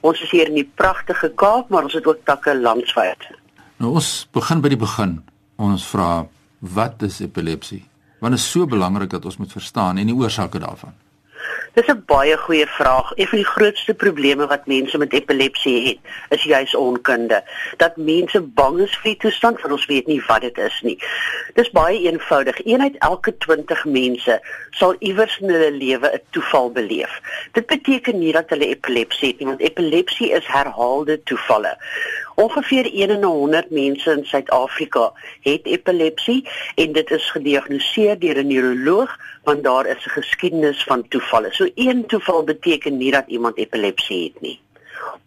Ons 0.00 0.22
is 0.22 0.30
hier 0.30 0.46
in 0.46 0.54
die 0.54 0.70
pragtige 0.74 1.34
Kaap, 1.34 1.70
maar 1.70 1.82
ons 1.82 1.92
het 1.92 2.06
ook 2.06 2.24
takke 2.24 2.54
landwyd. 2.54 3.41
Nou 3.82 3.96
ons 3.98 4.08
begin 4.30 4.60
by 4.62 4.70
die 4.70 4.78
begin. 4.78 5.16
Ons 5.58 5.82
vra 5.90 6.28
wat 6.76 7.02
is 7.02 7.18
epilepsie? 7.24 7.80
Want 8.22 8.36
dit 8.36 8.42
is 8.42 8.50
so 8.54 8.68
belangrik 8.70 9.10
dat 9.10 9.24
ons 9.26 9.40
moet 9.42 9.50
verstaan 9.50 9.98
en 9.98 10.06
die 10.06 10.14
oorsake 10.14 10.60
daarvan. 10.62 10.94
Dis 11.74 11.88
'n 11.88 12.02
baie 12.06 12.36
goeie 12.36 12.66
vraag. 12.66 13.12
Een 13.14 13.26
van 13.26 13.38
die 13.38 13.46
grootste 13.46 13.94
probleme 13.94 14.46
wat 14.46 14.66
mense 14.66 14.98
met 14.98 15.12
epilepsie 15.12 15.88
het, 15.88 15.98
is 16.28 16.42
juis 16.42 16.74
onkunde. 16.74 17.42
Dat 17.76 17.96
mense 17.96 18.40
bang 18.40 18.78
is 18.78 18.96
vir 18.96 19.10
die 19.10 19.16
toestand, 19.16 19.60
want 19.60 19.72
ons 19.72 19.86
weet 19.86 20.06
nie 20.06 20.22
wat 20.26 20.40
dit 20.40 20.58
is 20.58 20.80
nie. 20.82 20.98
Dis 21.54 21.70
baie 21.70 21.98
eenvoudig. 22.00 22.60
Een 22.64 22.80
uit 22.80 22.96
elke 22.98 23.36
20 23.38 23.84
mense 23.84 24.40
sal 24.70 24.94
iewers 24.98 25.38
in 25.38 25.48
hulle 25.48 25.72
lewe 25.72 26.12
'n 26.12 26.20
toeval 26.30 26.70
beleef. 26.70 27.20
Dit 27.52 27.66
beteken 27.66 28.18
nie 28.18 28.32
dat 28.32 28.50
hulle 28.50 28.66
epilepsie 28.66 29.28
het 29.28 29.38
nie, 29.38 29.48
want 29.48 29.60
epilepsie 29.60 30.30
is 30.30 30.46
herhaalde 30.46 31.22
toevalle. 31.22 31.76
Ongeveer 32.34 32.84
1 32.84 33.10
in 33.10 33.22
100 33.22 33.70
mense 33.70 34.10
in 34.10 34.24
Suid-Afrika 34.24 35.12
het 35.40 35.66
epilepsie 35.66 36.48
en 36.74 36.92
dit 36.92 37.10
is 37.10 37.30
gediagnoseer 37.30 38.18
deur 38.18 38.38
'n 38.38 38.46
neuroloog 38.46 39.16
want 39.44 39.64
daar 39.64 39.86
is 39.86 40.06
'n 40.06 40.10
geskiedenis 40.10 40.82
van 40.82 41.08
toevalle. 41.08 41.48
So 41.50 41.68
een 41.74 42.06
toeval 42.06 42.44
beteken 42.44 42.96
nie 42.96 43.10
dat 43.10 43.24
iemand 43.26 43.56
epilepsie 43.56 44.24
het 44.24 44.40
nie. 44.40 44.60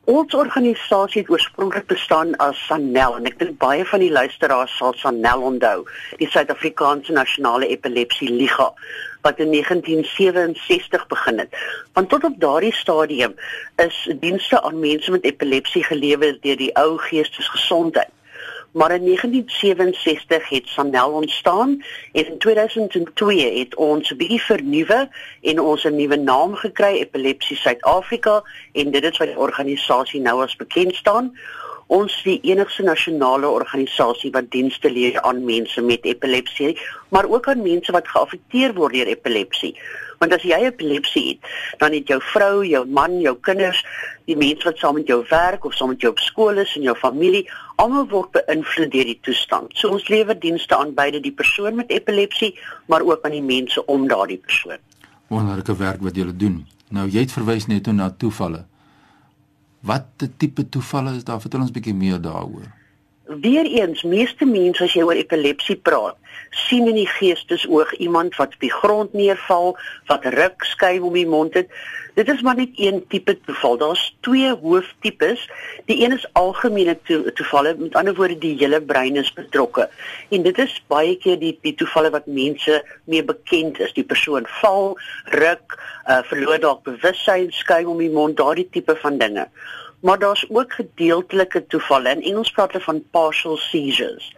Ons 0.05 0.33
organisasie 0.37 1.21
het 1.21 1.31
oorspronklik 1.33 1.87
bestaan 1.89 2.35
as 2.43 2.59
SANEL 2.67 3.15
en 3.17 3.25
ek 3.25 3.39
dink 3.39 3.57
baie 3.61 3.85
van 3.89 4.03
die 4.03 4.11
luisteraars 4.13 4.75
sal 4.77 4.93
SANEL 5.01 5.41
onthou, 5.49 5.87
die 6.19 6.29
Suid-Afrikaanse 6.29 7.15
Nasionale 7.15 7.67
Epilepsie 7.73 8.29
Liga 8.29 8.71
wat 9.25 9.39
in 9.41 9.51
1967 9.51 11.07
begin 11.07 11.39
het. 11.39 11.55
Want 11.93 12.09
tot 12.09 12.23
op 12.23 12.35
daardie 12.37 12.73
stadium 12.73 13.33
is 13.75 13.97
dienste 14.19 14.61
aan 14.61 14.79
mense 14.79 15.11
met 15.11 15.25
epilepsie 15.25 15.83
gelewer 15.83 16.37
deur 16.41 16.59
die 16.61 16.69
ou 16.77 16.97
Geestesgesondheid. 17.07 18.13
Maar 18.75 18.91
in 18.91 19.05
1967 19.05 20.49
het 20.49 20.67
Sanel 20.67 21.11
ontstaan 21.11 21.83
en 22.11 22.27
in 22.27 22.37
2002 22.37 23.59
het 23.59 23.75
ons 23.75 24.11
'n 24.11 24.17
bietjie 24.17 24.41
vernuwe 24.41 25.09
en 25.41 25.59
ons 25.59 25.83
'n 25.83 25.95
nuwe 25.95 26.15
naam 26.15 26.55
gekry 26.55 26.97
Epilepsie 26.97 27.57
Suid-Afrika 27.57 28.43
en 28.71 28.91
dit 28.91 29.03
is 29.03 29.17
wat 29.17 29.27
die 29.27 29.37
organisasie 29.37 30.21
nou 30.21 30.43
as 30.43 30.55
bekend 30.55 30.95
staan. 30.95 31.37
Ons 31.93 32.15
die 32.25 32.39
enigste 32.49 32.83
nasionale 32.83 33.45
organisasie 33.45 34.31
wat 34.33 34.47
dienste 34.53 34.89
lewer 34.89 35.21
aan 35.21 35.43
mense 35.45 35.81
met 35.85 36.05
epilepsie, 36.05 36.73
maar 37.13 37.29
ook 37.29 37.47
aan 37.51 37.61
mense 37.61 37.93
wat 37.93 38.07
geaffekteer 38.09 38.73
word 38.73 38.97
deur 38.97 39.11
epilepsie. 39.11 39.75
Want 40.17 40.33
as 40.33 40.45
jy 40.47 40.57
epilepsie 40.65 41.23
het, 41.27 41.51
dan 41.77 41.93
het 41.93 42.09
jou 42.09 42.17
vrou, 42.31 42.65
jou 42.65 42.81
man, 42.87 43.19
jou 43.21 43.35
kinders, 43.45 43.83
die 44.25 44.37
mense 44.39 44.65
wat 44.65 44.81
saam 44.81 44.97
met 44.97 45.11
jou 45.11 45.21
werk 45.29 45.65
of 45.65 45.75
saam 45.77 45.93
met 45.93 46.01
jou 46.01 46.11
op 46.15 46.23
skool 46.23 46.63
is 46.63 46.73
en 46.79 46.87
jou 46.87 46.95
familie, 46.97 47.45
almal 47.81 48.07
word 48.09 48.33
beïnvloed 48.39 48.91
deur 48.95 49.09
die 49.11 49.19
toestand. 49.21 49.75
So 49.77 49.93
ons 49.93 50.07
lewer 50.09 50.39
dienste 50.39 50.77
aan 50.77 50.95
beide 50.97 51.21
die 51.21 51.35
persoon 51.35 51.77
met 51.77 51.93
epilepsie, 51.93 52.55
maar 52.89 53.05
ook 53.05 53.27
aan 53.27 53.37
die 53.37 53.45
mense 53.45 53.85
om 53.85 54.07
daardie 54.09 54.41
persoon. 54.41 54.81
Wonderlike 55.27 55.75
werk 55.77 56.01
wat 56.01 56.17
julle 56.17 56.33
doen. 56.33 56.63
Nou 56.89 57.05
jy 57.09 57.27
het 57.27 57.33
verwys 57.33 57.69
net 57.69 57.91
na 57.93 58.09
toevalle. 58.09 58.65
Wat 59.85 60.05
tipe 60.37 60.69
toevalle 60.69 61.15
is 61.15 61.23
daar? 61.23 61.41
Vertel 61.41 61.61
ons 61.61 61.69
'n 61.69 61.73
bietjie 61.77 61.93
meer 61.93 62.21
daaroor. 62.21 62.69
Weereens, 63.25 64.03
meeste 64.03 64.45
mense 64.45 64.83
as 64.85 64.93
jy 64.93 65.01
oor 65.01 65.17
epilepsie 65.17 65.75
praat, 65.81 66.17
sien 66.67 66.85
in 66.87 66.99
die 66.99 67.09
geestesoog 67.09 67.95
iemand 67.97 68.35
wat 68.37 68.53
op 68.53 68.61
die 68.61 68.71
grond 68.71 69.13
neerval, 69.17 69.73
wat 70.11 70.27
ruk, 70.35 70.65
skuim 70.69 71.07
om 71.07 71.15
die 71.17 71.25
mond 71.27 71.55
het. 71.57 71.71
Dit 72.15 72.29
is 72.31 72.43
maar 72.45 72.55
net 72.55 72.77
een 72.79 73.01
tipe 73.11 73.33
toeval. 73.47 73.77
Daar's 73.77 74.03
twee 74.23 74.53
hooftipes. 74.61 75.49
Die 75.89 75.97
een 76.03 76.13
is 76.15 76.27
algemene 76.33 76.95
to 77.03 77.31
toevalle, 77.35 77.73
met 77.79 77.97
ander 77.97 78.15
woorde 78.15 78.37
die 78.39 78.53
hele 78.59 78.79
brein 78.81 79.17
is 79.19 79.33
betrokke. 79.33 79.89
En 80.29 80.45
dit 80.45 80.61
is 80.61 80.75
baie 80.87 81.17
keer 81.17 81.39
die 81.41 81.55
die 81.65 81.73
toevalle 81.75 82.13
wat 82.13 82.29
mense 82.29 82.77
mee 83.09 83.25
bekend 83.25 83.81
is. 83.83 83.93
Die 83.97 84.05
persoon 84.05 84.45
val, 84.61 84.93
ruk, 85.33 85.75
uh, 86.05 86.21
verloor 86.29 86.61
dalk 86.61 86.85
bewussyn, 86.87 87.49
skuim 87.51 87.89
om 87.91 87.99
die 87.99 88.13
mond, 88.13 88.37
daardie 88.37 88.69
tipe 88.71 88.95
van 89.01 89.17
dinge. 89.17 89.49
Maar 90.05 90.19
daar's 90.19 90.45
ook 90.49 90.73
gedeeltelike 90.73 91.67
toevalle. 91.67 92.09
In 92.09 92.21
Engels 92.21 92.51
praat 92.51 92.71
hulle 92.71 92.83
van 92.83 93.03
partial 93.11 93.57
seizures. 93.57 94.35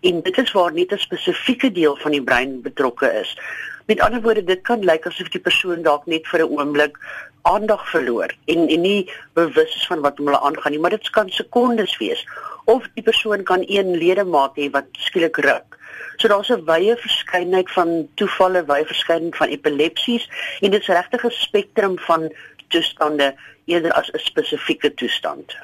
En 0.00 0.22
dit 0.22 0.38
is 0.38 0.52
waar 0.52 0.72
net 0.72 0.92
'n 0.92 0.98
spesifieke 0.98 1.72
deel 1.72 1.96
van 1.96 2.10
die 2.10 2.22
brein 2.22 2.62
betrokke 2.62 3.12
is. 3.20 3.38
Met 3.86 4.00
ander 4.00 4.22
woorde, 4.22 4.44
dit 4.44 4.60
kan 4.60 4.84
lyk 4.84 5.06
asof 5.06 5.28
die 5.28 5.40
persoon 5.40 5.82
dalk 5.82 6.06
net 6.06 6.26
vir 6.26 6.40
'n 6.40 6.58
oomblik 6.58 6.98
aandag 7.42 7.90
verloor 7.90 8.34
en 8.44 8.68
en 8.68 8.80
nie 8.80 9.10
bewus 9.32 9.76
is 9.76 9.86
van 9.86 10.00
wat 10.00 10.18
hom 10.18 10.26
hulle 10.26 10.40
aangaan 10.40 10.72
nie, 10.72 10.80
maar 10.80 10.90
dit 10.90 11.10
kan 11.10 11.30
sekondes 11.30 11.96
wees. 11.98 12.26
Of 12.66 12.86
die 12.94 13.04
persoon 13.06 13.44
kan 13.46 13.62
een 13.66 13.94
ledemaat 13.96 14.58
hê 14.58 14.70
wat 14.74 14.90
skielik 15.06 15.38
ruk. 15.46 15.78
So 16.16 16.28
daar's 16.28 16.50
'n 16.50 16.64
wye 16.64 16.96
verskeidenheid 16.96 17.70
van 17.72 18.08
toevalle, 18.14 18.64
wye 18.66 18.84
verskeidenheid 18.86 19.36
van 19.36 19.48
epilepsies 19.48 20.28
en 20.60 20.70
dit 20.70 20.80
is 20.80 20.86
regtig 20.86 21.24
'n 21.24 21.30
spektrum 21.30 21.98
van 21.98 22.32
toestande 22.68 23.34
eerder 23.64 23.92
as 23.92 24.10
'n 24.12 24.18
spesifieke 24.18 24.94
toestand. 24.94 25.56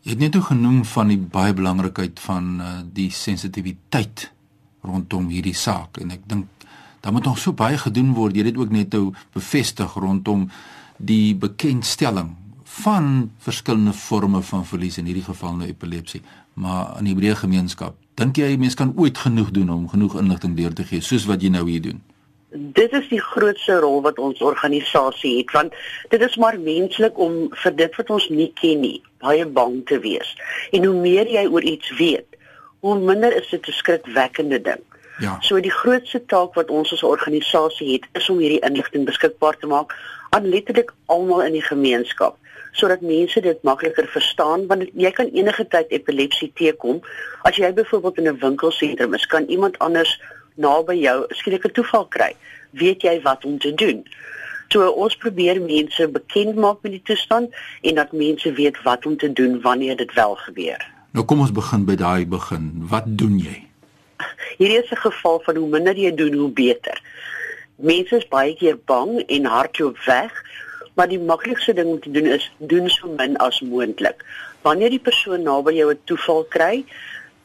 Jy 0.00 0.10
het 0.10 0.18
net 0.18 0.36
genoem 0.36 0.84
van 0.84 1.08
die 1.08 1.18
baie 1.18 1.54
belangrikheid 1.54 2.20
van 2.20 2.60
uh, 2.60 2.80
die 2.92 3.10
sensitiwiteit 3.10 4.32
rondom 4.82 5.28
hierdie 5.28 5.54
saak 5.54 5.96
en 5.96 6.10
ek 6.10 6.20
dink 6.28 6.46
daar 7.00 7.12
moet 7.12 7.24
nog 7.24 7.38
so 7.38 7.52
baie 7.52 7.78
gedoen 7.78 8.12
word. 8.12 8.34
Jy 8.34 8.44
het 8.44 8.54
dit 8.54 8.62
ook 8.62 8.70
net 8.70 8.92
nou 8.92 9.12
bevestig 9.32 9.94
rondom 9.94 10.50
die 10.96 11.34
bekendstelling 11.34 12.36
van 12.82 13.30
verskillende 13.38 13.92
forme 13.92 14.42
van 14.42 14.64
verlies 14.66 14.98
in 14.98 15.06
hierdie 15.06 15.26
geval 15.26 15.54
nou 15.56 15.68
epilepsie, 15.68 16.22
maar 16.54 16.98
in 16.98 17.04
die 17.10 17.14
breë 17.14 17.36
gemeenskap. 17.44 17.94
Dink 18.14 18.36
jy 18.36 18.56
mense 18.56 18.78
kan 18.78 18.92
ooit 18.96 19.18
genoeg 19.18 19.50
doen 19.50 19.70
om 19.70 19.88
genoeg 19.88 20.18
inligting 20.20 20.56
deur 20.56 20.74
te 20.74 20.84
gee 20.84 21.00
soos 21.00 21.26
wat 21.30 21.42
jy 21.42 21.52
nou 21.54 21.68
hier 21.68 21.82
doen? 21.82 22.02
dit 22.54 22.92
is 22.92 23.08
die 23.10 23.20
grootste 23.20 23.80
rol 23.82 24.00
wat 24.04 24.18
ons 24.22 24.42
organisasie 24.46 25.32
het 25.40 25.50
want 25.56 25.74
dit 26.12 26.22
is 26.22 26.36
maar 26.38 26.58
menslik 26.58 27.18
om 27.18 27.48
vir 27.62 27.74
dit 27.80 27.96
wat 27.98 28.10
ons 28.14 28.28
nie 28.30 28.50
ken 28.60 28.80
nie 28.84 29.00
baie 29.24 29.46
bang 29.46 29.80
te 29.88 29.98
wees. 30.04 30.34
En 30.76 30.84
hoe 30.84 30.94
meer 30.94 31.30
jy 31.30 31.46
oor 31.48 31.64
iets 31.64 31.90
weet, 31.98 32.36
hoe 32.84 32.98
minder 33.00 33.32
is 33.36 33.48
dit 33.50 33.68
'n 33.68 33.72
skrikwekkende 33.72 34.60
ding. 34.62 34.82
Ja. 35.18 35.38
So 35.40 35.60
die 35.60 35.70
grootste 35.70 36.20
taak 36.26 36.54
wat 36.54 36.70
ons 36.70 36.92
as 36.92 37.02
organisasie 37.02 37.92
het, 37.92 38.04
is 38.12 38.28
om 38.28 38.38
hierdie 38.38 38.64
inligting 38.66 39.04
beskikbaar 39.04 39.56
te 39.58 39.66
maak 39.66 39.94
aan 40.30 40.48
letterlik 40.48 40.92
almal 41.06 41.42
in 41.42 41.52
die 41.52 41.68
gemeenskap 41.72 42.36
sodat 42.74 43.02
mense 43.06 43.40
dit 43.40 43.62
makliker 43.62 44.08
verstaan 44.10 44.66
want 44.70 44.90
jy 44.98 45.10
kan 45.14 45.30
enige 45.32 45.66
tyd 45.70 45.92
epilepsie 45.94 46.50
teekom. 46.58 47.00
As 47.46 47.56
jy 47.56 47.70
byvoorbeeld 47.72 48.18
in 48.18 48.28
'n 48.28 48.40
winkelsentrum 48.42 49.14
is, 49.14 49.26
kan 49.26 49.46
iemand 49.46 49.78
anders 49.78 50.20
naby 50.54 50.98
jou 50.98 51.24
skielik 51.28 51.64
'n 51.66 51.72
toeval 51.72 52.06
kry. 52.06 52.32
Weet 52.70 53.02
jy 53.02 53.20
wat 53.22 53.44
om 53.44 53.58
te 53.58 53.74
doen? 53.74 54.04
So 54.68 54.88
ons 54.90 55.16
probeer 55.16 55.60
mense 55.60 56.08
bekend 56.08 56.56
maak 56.56 56.82
met 56.82 56.92
die 56.92 57.02
toestand 57.04 57.54
en 57.82 57.94
dat 57.94 58.12
mense 58.12 58.52
weet 58.52 58.82
wat 58.82 59.06
om 59.06 59.16
te 59.16 59.32
doen 59.32 59.60
wanneer 59.60 59.96
dit 59.96 60.12
wel 60.14 60.34
gebeur. 60.34 60.80
Nou 61.10 61.24
kom 61.24 61.40
ons 61.40 61.52
begin 61.52 61.84
by 61.84 61.94
daai 61.94 62.26
begin. 62.26 62.72
Wat 62.90 63.04
doen 63.06 63.38
jy? 63.38 63.62
Hierdie 64.58 64.82
is 64.82 64.90
'n 64.90 65.04
geval 65.06 65.40
van 65.44 65.56
hoe 65.56 65.68
minder 65.68 65.96
jy 65.96 66.14
doen, 66.14 66.34
hoe 66.34 66.50
beter. 66.50 66.98
Mense 67.76 68.16
is 68.16 68.28
baie 68.28 68.54
keer 68.54 68.78
bang 68.84 69.22
en 69.26 69.44
hardloop 69.44 69.98
weg, 70.06 70.32
maar 70.94 71.08
die 71.08 71.20
maklikste 71.20 71.74
ding 71.74 71.88
om 71.88 72.00
te 72.00 72.10
doen 72.10 72.26
is 72.26 72.50
doen 72.58 72.88
so 72.90 73.08
min 73.08 73.36
as 73.36 73.60
moontlik. 73.60 74.24
Wanneer 74.62 74.90
die 74.90 75.02
persoon 75.02 75.42
naby 75.42 75.74
jou 75.74 75.90
'n 75.92 76.00
toeval 76.04 76.44
kry, 76.44 76.84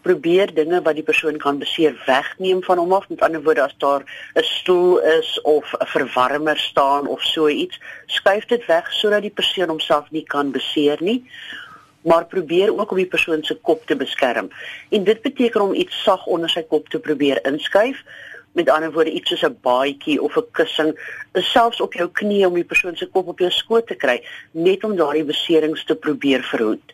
probeer 0.02 0.54
dinge 0.54 0.82
wat 0.82 0.96
die 0.96 1.04
persoon 1.04 1.38
kan 1.38 1.60
beseer 1.60 1.96
wegneem 2.06 2.64
van 2.64 2.78
hom 2.78 2.94
af. 2.94 3.10
Met 3.10 3.22
ander 3.22 3.44
woorde, 3.44 3.62
as 3.62 3.76
daar 3.78 4.04
'n 4.36 4.44
stoel 4.44 5.00
is 5.00 5.42
of 5.42 5.74
'n 5.74 5.86
verwarmer 5.86 6.58
staan 6.58 7.08
of 7.08 7.22
so 7.22 7.48
iets, 7.48 7.80
skuif 8.06 8.46
dit 8.46 8.66
weg 8.66 8.94
sodat 8.94 9.22
die 9.22 9.38
persoon 9.40 9.68
homself 9.68 10.12
nie 10.12 10.24
kan 10.24 10.52
beseer 10.52 10.98
nie 11.00 11.26
maar 12.02 12.26
probeer 12.26 12.80
ook 12.80 12.92
om 12.92 12.98
die 12.98 13.08
persoon 13.08 13.44
se 13.44 13.56
kop 13.56 13.86
te 13.86 13.96
beskerm. 13.96 14.50
En 14.90 15.04
dit 15.04 15.22
beteken 15.22 15.62
om 15.62 15.74
iets 15.74 16.04
sag 16.04 16.26
onder 16.26 16.50
sy 16.50 16.64
kop 16.64 16.90
te 16.90 17.00
probeer 17.00 17.42
inskuif. 17.46 18.04
Met 18.60 18.70
ander 18.70 18.92
woorde 18.92 19.12
iets 19.18 19.30
soos 19.30 19.46
'n 19.48 19.58
baadjie 19.68 20.22
of 20.22 20.36
'n 20.38 20.52
kussing, 20.52 20.92
selfs 21.34 21.82
op 21.82 21.94
jou 21.94 22.10
knie 22.20 22.48
om 22.48 22.54
die 22.54 22.70
persoon 22.72 22.96
se 22.96 23.06
kop 23.14 23.28
op 23.28 23.40
jou 23.40 23.52
skoot 23.52 23.88
te 23.88 23.96
kry, 23.96 24.18
net 24.52 24.84
om 24.84 24.96
daardie 24.96 25.24
beserings 25.24 25.84
te 25.86 25.96
probeer 25.96 26.44
verhoed. 26.44 26.94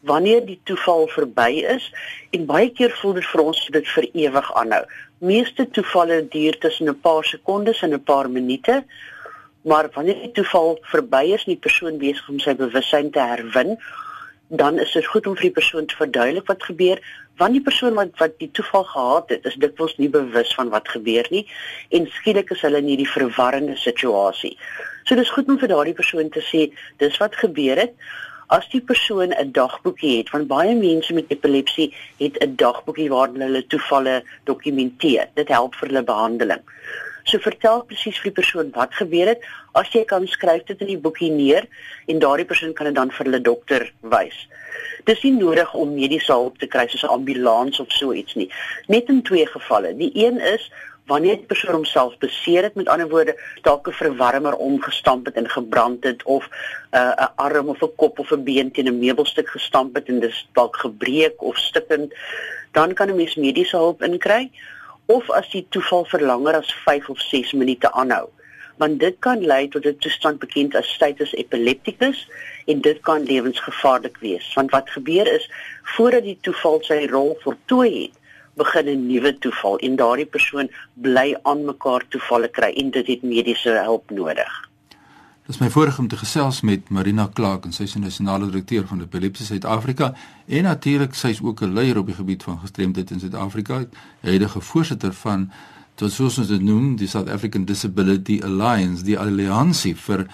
Wanneer 0.00 0.42
die 0.46 0.60
toeval 0.64 1.06
verby 1.06 1.52
is 1.76 1.92
en 2.30 2.46
baie 2.46 2.70
keer 2.70 2.90
voel 2.90 3.12
dit 3.12 3.26
vir 3.32 3.40
ons 3.42 3.68
dit 3.78 3.88
vir 3.94 4.08
ewig 4.24 4.52
aanhou. 4.54 4.84
Meeste 5.18 5.70
toevalle 5.70 6.28
duur 6.28 6.58
tussen 6.58 6.88
'n 6.88 7.00
paar 7.00 7.24
sekondes 7.24 7.82
en 7.82 7.94
'n 7.94 8.02
paar 8.02 8.30
minute. 8.30 8.84
Maar 9.62 9.90
wanneer 9.94 10.20
die 10.22 10.32
toeval 10.32 10.78
verby 10.82 11.24
is, 11.34 11.46
nie 11.46 11.56
persoon 11.66 11.98
besig 11.98 12.28
om 12.28 12.38
sy 12.38 12.54
bewussyn 12.54 13.10
te 13.10 13.20
herwin 13.20 13.78
dan 14.50 14.78
is 14.78 14.92
dit 14.92 15.06
goed 15.06 15.26
om 15.26 15.36
vir 15.38 15.46
die 15.46 15.56
persoon 15.58 15.86
te 15.86 15.96
verduidelik 15.96 16.48
wat 16.50 16.64
gebeur 16.66 16.98
want 17.40 17.56
die 17.56 17.64
persoon 17.64 17.96
wat 17.96 18.16
wat 18.20 18.36
die 18.42 18.50
toeval 18.56 18.84
gehad 18.92 19.30
het 19.34 19.46
is 19.48 19.58
dikwels 19.64 19.96
nie 19.98 20.10
bewus 20.12 20.52
van 20.58 20.72
wat 20.74 20.88
gebeur 20.94 21.28
nie 21.34 21.46
en 21.96 22.08
skielik 22.20 22.52
is 22.56 22.64
hulle 22.66 22.82
in 22.82 22.90
hierdie 22.92 23.08
verwarrende 23.08 23.76
situasie. 23.80 24.56
So 25.08 25.16
dis 25.16 25.32
goed 25.34 25.48
om 25.48 25.60
vir 25.60 25.72
daardie 25.72 25.96
persoon 25.96 26.28
te 26.34 26.42
sê 26.44 26.66
dis 27.02 27.16
wat 27.22 27.38
gebeur 27.40 27.80
het. 27.80 27.94
As 28.50 28.66
die 28.72 28.82
persoon 28.82 29.32
'n 29.32 29.52
dagboekie 29.56 30.16
het, 30.18 30.30
want 30.34 30.48
baie 30.50 30.74
mense 30.74 31.14
met 31.14 31.30
epilepsie 31.30 31.94
het 32.18 32.36
'n 32.42 32.56
dagboekie 32.56 33.08
waarin 33.08 33.46
hulle 33.46 33.66
toevalle 33.66 34.22
dokumenteer. 34.44 35.28
Dit 35.34 35.48
help 35.48 35.74
vir 35.74 35.88
hulle 35.88 36.02
behandeling. 36.02 36.62
So 37.30 37.38
vertel 37.38 37.84
presies 37.86 38.16
vir 38.18 38.32
die 38.32 38.38
persoon 38.40 38.70
wat 38.74 38.96
gebeur 38.98 39.28
het. 39.30 39.44
As 39.78 39.90
jy 39.94 40.02
kan 40.08 40.24
skryf 40.26 40.64
dit 40.66 40.80
in 40.82 40.88
die 40.90 40.98
boekie 40.98 41.30
neer 41.30 41.68
en 42.10 42.18
daardie 42.18 42.46
persoon 42.48 42.72
kan 42.74 42.88
dit 42.90 42.96
dan 42.96 43.12
vir 43.14 43.28
hulle 43.28 43.42
dokter 43.46 43.84
wys. 44.14 44.34
Dis 45.06 45.22
nie 45.22 45.36
nodig 45.36 45.70
om 45.78 45.92
mediese 45.94 46.32
hulp 46.32 46.58
te 46.58 46.66
kry 46.66 46.88
soos 46.88 47.04
'n 47.06 47.14
ambulans 47.14 47.78
of 47.80 47.92
so 47.94 48.12
iets 48.12 48.34
nie. 48.34 48.50
Net 48.88 49.08
in 49.08 49.22
twee 49.22 49.46
gevalle. 49.46 49.94
Die 49.96 50.10
een 50.14 50.40
is 50.40 50.70
wanneer 51.06 51.36
die 51.36 51.46
persoon 51.46 51.74
homself 51.74 52.18
beseer 52.18 52.62
het, 52.62 52.74
met 52.74 52.88
ander 52.88 53.08
woorde, 53.08 53.34
dalk 53.62 53.88
'n 53.88 53.92
verwarmer 53.92 54.56
omgestamp 54.56 55.26
het 55.26 55.34
en 55.34 55.48
gebrand 55.50 56.04
het 56.04 56.22
of 56.22 56.48
'n 56.48 56.96
uh, 56.96 57.14
'n 57.14 57.32
arm 57.36 57.68
of 57.68 57.82
'n 57.82 57.94
kop 57.96 58.18
of 58.18 58.32
'n 58.32 58.44
been 58.44 58.70
teen 58.70 58.88
'n 58.88 58.98
meubelstuk 58.98 59.48
gestamp 59.48 59.94
het 59.94 60.08
en 60.08 60.20
dis 60.20 60.48
dalk 60.52 60.76
gebreek 60.76 61.42
of 61.42 61.56
stikkend, 61.56 62.14
dan 62.72 62.94
kan 62.94 63.08
'n 63.08 63.16
mens 63.16 63.34
mediese 63.34 63.76
hulp 63.76 64.02
inkry 64.02 64.50
of 65.10 65.30
as 65.34 65.48
die 65.54 65.64
toeval 65.74 66.04
vir 66.12 66.22
langer 66.30 66.60
as 66.60 66.70
5 66.84 67.08
of 67.14 67.22
6 67.26 67.52
minute 67.62 67.90
aanhou. 68.02 68.28
Want 68.82 69.00
dit 69.02 69.16
kan 69.26 69.42
lei 69.52 69.66
tot 69.68 69.86
'n 69.86 69.98
toestand 70.04 70.38
bekend 70.44 70.76
as 70.80 70.92
status 70.98 71.32
epilepticus 71.42 72.28
en 72.66 72.80
dit 72.80 73.00
kan 73.08 73.26
lewensgevaarlik 73.32 74.16
wees. 74.20 74.46
Want 74.54 74.70
wat 74.70 74.90
gebeur 74.90 75.26
is 75.26 75.50
voordat 75.96 76.24
die 76.24 76.38
toeval 76.40 76.78
sy 76.82 77.06
rol 77.10 77.36
voltooi 77.42 77.92
het, 78.02 78.16
begin 78.54 78.88
'n 78.88 79.06
nuwe 79.06 79.38
toeval 79.38 79.78
en 79.78 79.96
daardie 79.96 80.30
persoon 80.36 80.70
bly 80.94 81.36
aan 81.42 81.64
mekaar 81.64 82.02
toevalle 82.08 82.48
kry 82.48 82.72
en 82.76 82.90
dit 82.90 83.06
het 83.06 83.22
mediese 83.22 83.70
hulp 83.70 84.10
nodig. 84.10 84.69
Dit 85.50 85.58
is 85.58 85.64
my 85.64 85.72
voorreg 85.74 85.98
om 85.98 86.08
te 86.08 86.16
gesels 86.16 86.60
met 86.60 86.90
Marina 86.94 87.24
Clark 87.34 87.64
en 87.66 87.72
sy 87.74 87.82
is 87.82 87.96
die 87.96 88.00
nasionale 88.04 88.46
direkteur 88.46 88.84
van 88.86 89.00
Epilepsie 89.02 89.42
Suid-Afrika 89.48 90.12
en 90.46 90.68
natuurlik 90.68 91.16
sy 91.18 91.32
is 91.34 91.40
ook 91.42 91.62
'n 91.66 91.72
leier 91.74 91.98
op 91.98 92.06
die 92.06 92.14
gebied 92.14 92.42
van 92.42 92.60
gestremdheid 92.60 93.10
in 93.10 93.20
Suid-Afrika, 93.20 93.82
huidige 94.22 94.60
voorsitter 94.60 95.12
van 95.12 95.50
tot 95.94 96.12
soos 96.12 96.38
ons 96.38 96.46
dit 96.48 96.62
noem, 96.62 96.96
die 96.96 97.08
South 97.08 97.28
African 97.28 97.64
Disability 97.64 98.40
Alliance, 98.42 99.02
die 99.02 99.18
alliansie 99.18 99.96
vir 99.96 100.26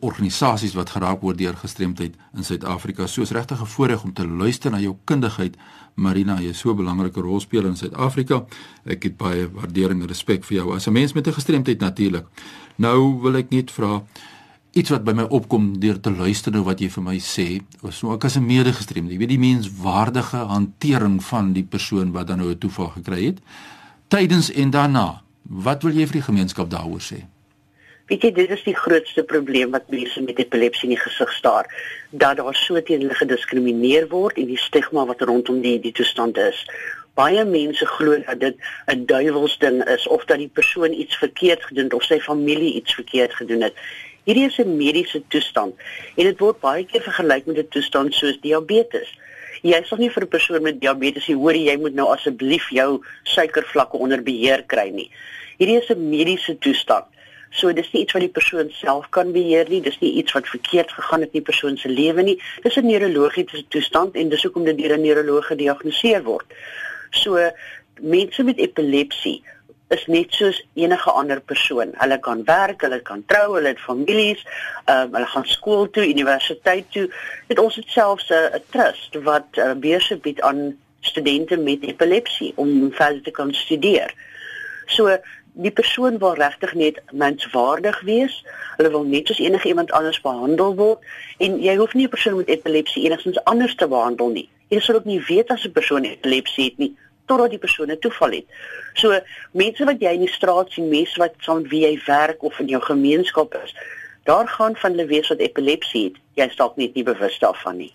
organisasies 0.00 0.74
wat 0.74 0.90
geraak 0.90 1.20
word 1.20 1.38
deur 1.38 1.56
gestremdheid 1.56 2.14
in 2.36 2.44
Suid-Afrika. 2.44 3.06
So 3.06 3.22
is 3.22 3.30
regtig 3.30 3.60
'n 3.60 3.66
voorreg 3.66 4.04
om 4.04 4.12
te 4.12 4.26
luister 4.26 4.70
na 4.70 4.78
jou 4.78 4.96
kundigheid. 5.04 5.56
Marina, 5.94 6.40
jy 6.40 6.48
is 6.48 6.58
so 6.58 6.70
'n 6.70 6.76
belangrike 6.76 7.20
rolspeler 7.20 7.66
in 7.66 7.76
Suid-Afrika. 7.76 8.44
Ek 8.84 9.02
het 9.02 9.16
baie 9.16 9.50
waardering 9.50 10.00
en 10.00 10.08
respek 10.08 10.44
vir 10.44 10.56
jou 10.56 10.74
as 10.74 10.86
'n 10.86 10.92
mens 10.92 11.12
met 11.12 11.26
'n 11.26 11.32
gestremdheid 11.32 11.80
natuurlik. 11.80 12.26
Nou 12.76 13.20
wil 13.20 13.36
ek 13.36 13.50
net 13.50 13.70
vra 13.70 14.02
iets 14.72 14.90
wat 14.90 15.04
by 15.04 15.12
my 15.12 15.26
opkom 15.28 15.80
deur 15.80 16.00
te 16.00 16.10
luister 16.10 16.52
nou 16.52 16.62
wat 16.64 16.80
jy 16.80 16.88
vir 16.88 17.04
my 17.04 17.18
sê, 17.20 17.60
so 17.90 18.14
ek 18.14 18.24
as 18.24 18.36
'n 18.36 18.46
medegestremde, 18.46 19.12
jy 19.12 19.18
weet 19.18 19.28
die 19.28 19.38
menswaardige 19.38 20.48
hantering 20.48 21.22
van 21.22 21.52
die 21.52 21.64
persoon 21.64 22.12
wat 22.12 22.26
dan 22.26 22.38
nou 22.38 22.50
'n 22.50 22.58
toeval 22.58 22.88
gekry 22.96 23.24
het 23.24 23.38
tydens 24.08 24.50
en 24.52 24.70
daarna. 24.70 25.22
Wat 25.42 25.82
wil 25.82 25.92
jy 25.92 26.06
vir 26.06 26.20
die 26.20 26.28
gemeenskap 26.28 26.70
daaroor 26.70 27.00
sê? 27.00 27.24
Weet 28.06 28.22
jy, 28.22 28.32
dit 28.32 28.50
is 28.50 28.62
die 28.66 28.76
grootste 28.76 29.22
probleem 29.22 29.70
wat 29.70 29.88
mense 29.88 30.20
met 30.20 30.38
epilepsie 30.38 30.88
in 30.88 30.96
die 30.96 31.00
gesig 31.00 31.32
staar, 31.32 31.68
dat 32.10 32.36
daar 32.36 32.54
so 32.54 32.80
teen 32.80 33.00
hulle 33.00 33.14
gediskrimineer 33.14 34.08
word 34.10 34.36
en 34.36 34.50
die 34.50 34.60
stigma 34.60 35.06
wat 35.08 35.22
rondom 35.22 35.62
die 35.64 35.78
die 35.80 35.94
toestand 35.96 36.36
is. 36.36 36.66
Baie 37.14 37.44
mense 37.44 37.86
glo 37.86 38.18
dat 38.26 38.40
dit 38.40 38.56
'n 38.92 39.06
duiwelsding 39.06 39.84
is 39.88 40.06
of 40.08 40.24
dat 40.24 40.38
die 40.38 40.52
persoon 40.52 40.92
iets 40.92 41.16
verkeerd 41.16 41.62
gedoen 41.62 41.84
het 41.84 41.94
of 41.94 42.04
sy 42.04 42.20
familie 42.20 42.74
iets 42.74 42.94
verkeerd 42.94 43.34
gedoen 43.34 43.60
het. 43.60 43.74
Hierdie 44.24 44.46
is 44.46 44.58
'n 44.58 44.76
mediese 44.76 45.20
toestand 45.28 45.74
en 46.16 46.24
dit 46.24 46.38
word 46.38 46.60
baie 46.60 46.84
keer 46.86 47.02
vergelyk 47.02 47.46
met 47.46 47.58
'n 47.58 47.68
toestand 47.74 48.14
soos 48.14 48.38
diabetes. 48.40 49.08
Jy 49.62 49.82
sal 49.84 49.98
nie 49.98 50.10
vir 50.10 50.22
'n 50.22 50.28
persoon 50.28 50.62
met 50.62 50.80
diabetes 50.80 51.24
sê 51.26 51.34
hoor 51.34 51.54
jy 51.54 51.76
moet 51.76 51.94
nou 51.94 52.06
asseblief 52.14 52.68
jou 52.70 53.02
suikervlakke 53.24 53.96
onder 53.96 54.22
beheer 54.22 54.62
kry 54.62 54.90
nie. 54.90 55.10
Hierdie 55.58 55.80
is 55.82 55.90
'n 55.90 56.08
mediese 56.10 56.58
toestand. 56.58 57.04
So 57.50 57.72
dis 57.72 57.90
nie 57.92 58.02
iets 58.02 58.12
wat 58.12 58.22
die 58.22 58.36
persoon 58.38 58.70
self 58.70 59.08
kan 59.10 59.32
beheer 59.32 59.68
nie, 59.68 59.80
dis 59.80 59.98
nie 60.00 60.12
iets 60.12 60.32
wat 60.32 60.48
verkeerd 60.48 60.92
gegaan 60.92 61.20
het 61.20 61.34
in 61.34 61.40
die 61.40 61.50
persoon 61.50 61.76
se 61.76 61.88
lewe 61.88 62.22
nie. 62.22 62.38
Dis 62.62 62.76
'n 62.76 62.86
neurologiese 62.86 63.64
toestand 63.68 64.14
en 64.14 64.28
dis 64.28 64.42
hoekom 64.42 64.64
dit 64.64 64.78
deur 64.78 64.96
'n 64.96 65.02
neuroloog 65.02 65.46
gediagnoseer 65.46 66.22
word. 66.22 66.46
So 67.10 67.50
mense 68.00 68.42
met 68.42 68.58
epilepsie 68.58 69.42
is 69.92 70.06
net 70.06 70.32
soos 70.32 70.58
enige 70.74 71.10
ander 71.10 71.40
persoon. 71.40 71.92
Hulle 72.00 72.18
kan 72.24 72.44
werk, 72.48 72.80
hulle 72.86 73.00
kan 73.04 73.24
trou, 73.26 73.54
hulle 73.56 73.74
het 73.74 73.80
families, 73.80 74.40
um, 74.86 75.12
hulle 75.12 75.28
gaan 75.34 75.46
skool 75.48 75.90
toe, 75.90 76.06
universiteit 76.08 76.88
toe. 76.94 77.08
Dit 77.50 77.60
ons 77.60 77.76
het 77.76 77.88
selfs 77.88 78.30
'n 78.30 78.34
uh, 78.56 78.62
trust 78.74 79.20
wat 79.28 79.60
uh, 79.60 79.72
beurse 79.74 80.16
bied 80.16 80.40
aan 80.40 80.72
studente 81.00 81.56
met 81.56 81.82
epilepsie 81.82 82.52
om 82.56 82.92
verder 82.92 83.22
te 83.22 83.30
kan 83.30 83.54
studeer. 83.54 84.14
So 84.86 85.18
die 85.52 85.70
persoon 85.70 86.18
wil 86.18 86.34
regtig 86.34 86.74
net 86.74 87.02
menswaardig 87.12 88.00
wees. 88.00 88.44
Hulle 88.76 88.90
wil 88.90 89.04
net 89.04 89.26
soos 89.26 89.38
enige 89.38 89.68
iemand 89.68 89.92
anders 89.92 90.20
behandel 90.20 90.74
word 90.74 90.98
en 91.38 91.60
jy 91.60 91.76
hoef 91.76 91.94
nie 91.94 92.06
'n 92.06 92.14
persoon 92.16 92.36
met 92.36 92.48
epilepsie 92.48 93.04
enigstens 93.04 93.44
anders 93.44 93.74
te 93.74 93.88
behandel 93.88 94.28
nie. 94.28 94.48
Jy 94.68 94.80
sal 94.80 94.94
ook 94.94 95.04
nie 95.04 95.20
weet 95.28 95.50
as 95.50 95.64
'n 95.64 95.72
persoon 95.72 96.04
epilepsie 96.04 96.64
het 96.64 96.78
nie 96.78 96.96
totdat 97.26 97.50
die 97.50 97.58
persoon 97.58 97.90
'n 97.90 97.98
toeval 97.98 98.30
het. 98.30 98.46
So 98.94 99.20
mense 99.52 99.84
wat 99.84 100.00
jy 100.00 100.12
in 100.12 100.24
die 100.26 100.32
straat 100.32 100.70
sien, 100.70 100.88
mense 100.88 101.18
wat 101.18 101.34
saam 101.38 101.62
met 101.62 101.70
wie 101.70 101.82
jy 101.86 102.00
werk 102.06 102.42
of 102.42 102.58
in 102.58 102.68
jou 102.68 102.82
gemeenskap 102.82 103.54
is, 103.64 103.74
daar 104.24 104.48
gaan 104.48 104.76
van 104.76 104.90
hulle 104.90 105.06
wees 105.06 105.28
wat 105.28 105.38
epilepsie 105.38 106.04
het. 106.04 106.16
Jy 106.34 106.44
is 106.44 106.56
dalk 106.56 106.76
net 106.76 106.94
nie 106.94 107.04
bewus 107.04 107.38
daarvan 107.38 107.76
nie. 107.76 107.92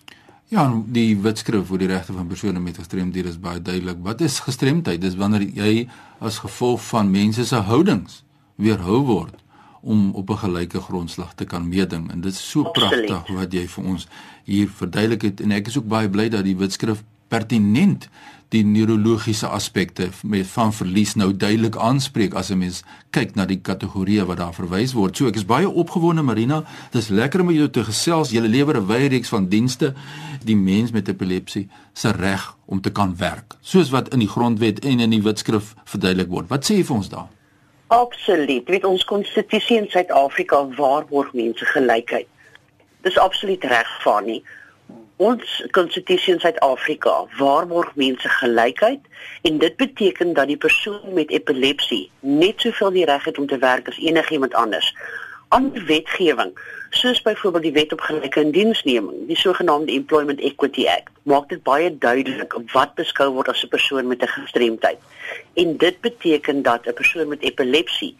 Ja, 0.48 0.82
die 0.86 1.16
wetskrif 1.16 1.70
oor 1.70 1.78
die 1.78 1.90
regte 1.90 2.12
van 2.12 2.26
persone 2.26 2.60
met 2.60 2.78
gestremdhede 2.78 3.28
is 3.28 3.40
baie 3.40 3.62
duidelik. 3.62 3.96
Wat 4.02 4.20
is 4.20 4.38
gestremdheid? 4.40 5.00
Dis 5.00 5.14
wanneer 5.14 5.42
jy 5.42 5.88
as 6.20 6.38
gevolg 6.38 6.80
van 6.88 7.10
mense 7.10 7.44
se 7.44 7.56
houdings 7.56 8.22
weerhou 8.56 9.02
word 9.04 9.34
om 9.80 10.10
op 10.14 10.30
'n 10.30 10.36
gelyke 10.36 10.80
grondslag 10.80 11.34
te 11.34 11.44
kan 11.44 11.68
meeding 11.68 12.10
en 12.10 12.20
dit 12.20 12.32
is 12.32 12.50
so 12.50 12.62
pragtig 12.62 13.28
wat 13.28 13.52
jy 13.52 13.66
vir 13.68 13.84
ons 13.84 14.08
hier 14.44 14.68
verduidelik 14.68 15.22
het 15.22 15.40
en 15.40 15.50
ek 15.50 15.66
is 15.66 15.78
ook 15.78 15.86
baie 15.86 16.08
bly 16.08 16.28
dat 16.28 16.44
die 16.44 16.56
wetskrif 16.56 17.04
pertinent 17.28 18.08
die 18.48 18.62
neurologiese 18.64 19.48
aspekte 19.52 20.08
van 20.52 20.70
verlies 20.72 21.14
nou 21.20 21.28
duidelik 21.36 21.76
aanspreek 21.76 22.34
as 22.34 22.50
'n 22.50 22.58
mens 22.58 22.82
kyk 23.10 23.34
na 23.34 23.44
die 23.44 23.60
kategorieë 23.60 24.24
wat 24.26 24.38
daar 24.38 24.54
verwys 24.54 24.92
word. 24.92 25.16
So 25.16 25.26
ek 25.26 25.36
is 25.36 25.44
baie 25.44 25.68
opgewonde 25.68 26.22
Marina, 26.22 26.64
dis 26.90 27.08
lekker 27.08 27.40
om 27.40 27.50
jou 27.50 27.68
te 27.68 27.84
gesels. 27.84 28.30
Jy 28.30 28.40
lewer 28.40 28.76
'n 28.76 28.86
wye 28.86 29.08
reeks 29.08 29.28
van 29.28 29.48
dienste 29.48 29.94
die 30.44 30.56
mens 30.56 30.90
met 30.90 31.08
epilepsie 31.08 31.68
se 31.92 32.10
reg 32.10 32.56
om 32.66 32.80
te 32.80 32.90
kan 32.90 33.16
werk, 33.16 33.56
soos 33.60 33.90
wat 33.90 34.12
in 34.12 34.18
die 34.18 34.28
grondwet 34.28 34.84
en 34.84 35.00
in 35.00 35.10
die 35.10 35.22
wetskrif 35.22 35.74
verduidelik 35.84 36.28
word. 36.28 36.48
Wat 36.48 36.64
sê 36.64 36.76
jy 36.76 36.84
vir 36.84 36.96
ons 36.96 37.08
daar? 37.08 37.28
Absoluut. 37.88 38.68
Weet 38.68 38.84
ons 38.84 39.04
konstitusie 39.04 39.76
in 39.76 39.86
Suid-Afrika 39.88 40.68
waarborg 40.76 41.32
mense 41.32 41.64
gelykheid. 41.64 42.26
Dis 43.00 43.18
absoluut 43.18 43.64
reg 43.64 44.02
van 44.02 44.24
nie. 44.24 44.42
Ons 45.18 45.64
konstitusie 45.74 46.32
in 46.32 46.38
Suid-Afrika 46.38 47.12
waarborg 47.40 47.88
mense 47.98 48.28
gelykheid 48.28 49.00
en 49.48 49.56
dit 49.58 49.76
beteken 49.76 50.32
dat 50.32 50.46
die 50.46 50.56
persoon 50.56 51.14
met 51.16 51.32
epilepsie 51.34 52.04
net 52.20 52.62
soveel 52.62 52.94
die 52.94 53.06
reg 53.10 53.24
het 53.26 53.38
om 53.42 53.48
te 53.50 53.58
werk 53.58 53.88
as 53.90 53.98
enigiemand 53.98 54.54
anders. 54.54 54.92
Ander 55.48 55.82
wetgewing, 55.90 56.52
soos 56.90 57.22
byvoorbeeld 57.22 57.66
die 57.66 57.72
Wet 57.72 57.92
op 57.92 58.00
Gelyke 58.06 58.44
Indiensneming, 58.46 59.26
die 59.26 59.36
sogenaamde 59.36 59.92
Employment 59.92 60.40
Equity 60.40 60.86
Act, 60.86 61.10
maak 61.22 61.48
dit 61.50 61.62
baie 61.66 61.90
duidelik 61.98 62.54
wat 62.72 62.94
beskou 62.94 63.32
word 63.34 63.50
as 63.50 63.64
'n 63.64 63.74
persoon 63.74 64.06
met 64.06 64.22
'n 64.22 64.34
gestremdheid. 64.38 65.02
En 65.54 65.76
dit 65.76 66.00
beteken 66.00 66.62
dat 66.62 66.86
'n 66.86 66.94
persoon 66.94 67.28
met 67.28 67.42
epilepsie 67.42 68.14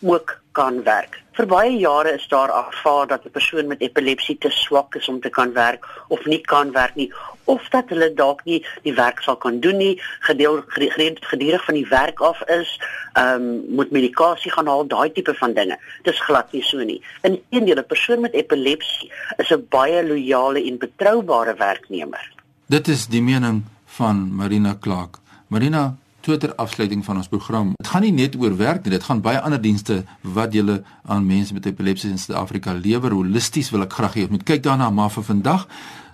ook 0.00 0.40
kan 0.52 0.82
werk. 0.82 1.18
Vir 1.38 1.46
baie 1.46 1.76
jare 1.78 2.12
is 2.18 2.26
daar 2.28 2.50
aanvaar 2.52 3.06
dat 3.06 3.24
'n 3.24 3.30
persoon 3.30 3.66
met 3.66 3.80
epilepsie 3.80 4.38
te 4.38 4.50
swak 4.50 4.94
is 4.94 5.08
om 5.08 5.20
te 5.20 5.28
kan 5.28 5.52
werk 5.52 5.86
of 6.08 6.24
nie 6.24 6.40
kan 6.40 6.72
werk 6.72 6.94
nie 6.94 7.12
of 7.44 7.68
dat 7.68 7.88
hulle 7.88 8.14
dalk 8.14 8.44
nie 8.44 8.60
die 8.82 8.94
werk 8.94 9.22
sal 9.22 9.36
kan 9.36 9.60
doen 9.60 9.76
nie, 9.76 10.00
gedeel 10.20 10.62
gedurig 10.66 11.64
van 11.64 11.74
die 11.74 11.88
werk 11.88 12.20
af 12.20 12.42
is, 12.48 12.80
ehm 13.12 13.34
um, 13.34 13.64
moet 13.68 13.90
medikasie 13.90 14.52
gaan 14.52 14.66
haal, 14.66 14.86
daai 14.86 15.12
tipe 15.12 15.34
van 15.34 15.54
dinge. 15.54 15.78
Dis 16.02 16.20
glad 16.20 16.52
nie 16.52 16.62
so 16.62 16.78
nie. 16.78 17.00
Inteendeel, 17.22 17.78
'n 17.78 17.86
persoon 17.86 18.20
met 18.20 18.34
epilepsie 18.34 19.10
is 19.36 19.50
'n 19.50 19.66
baie 19.68 20.06
loyale 20.06 20.64
en 20.64 20.78
betroubare 20.78 21.54
werknemer. 21.54 22.32
Dit 22.66 22.88
is 22.88 23.06
die 23.06 23.22
mening 23.22 23.64
van 23.86 24.34
Marina 24.34 24.76
Clark. 24.80 25.18
Marina, 25.48 25.96
Twitter 26.20 26.54
afsluiting 26.54 27.04
van 27.04 27.16
ons 27.16 27.28
program. 27.28 27.72
Dit 27.76 27.88
gaan 27.88 28.02
nie 28.02 28.12
net 28.12 28.36
oor 28.36 28.56
werk 28.56 28.84
nie, 28.84 28.92
dit 28.92 29.04
gaan 29.04 29.22
baie 29.24 29.40
ander 29.40 29.60
dienste 29.60 30.02
wat 30.22 30.54
jy 30.54 30.80
aan 31.06 31.26
mense 31.26 31.54
met 31.54 31.66
epilepsie 31.66 32.10
in 32.10 32.18
Suid-Afrika 32.18 32.72
lewer. 32.72 33.14
Holisties 33.16 33.70
wil 33.70 33.86
ek 33.86 33.96
graag 33.96 34.18
hê 34.18 34.26
jy 34.26 34.34
moet 34.34 34.44
kyk 34.44 34.62
daarna 34.66 34.90
maar 34.90 35.10
vir 35.10 35.26
vandag. 35.30 35.66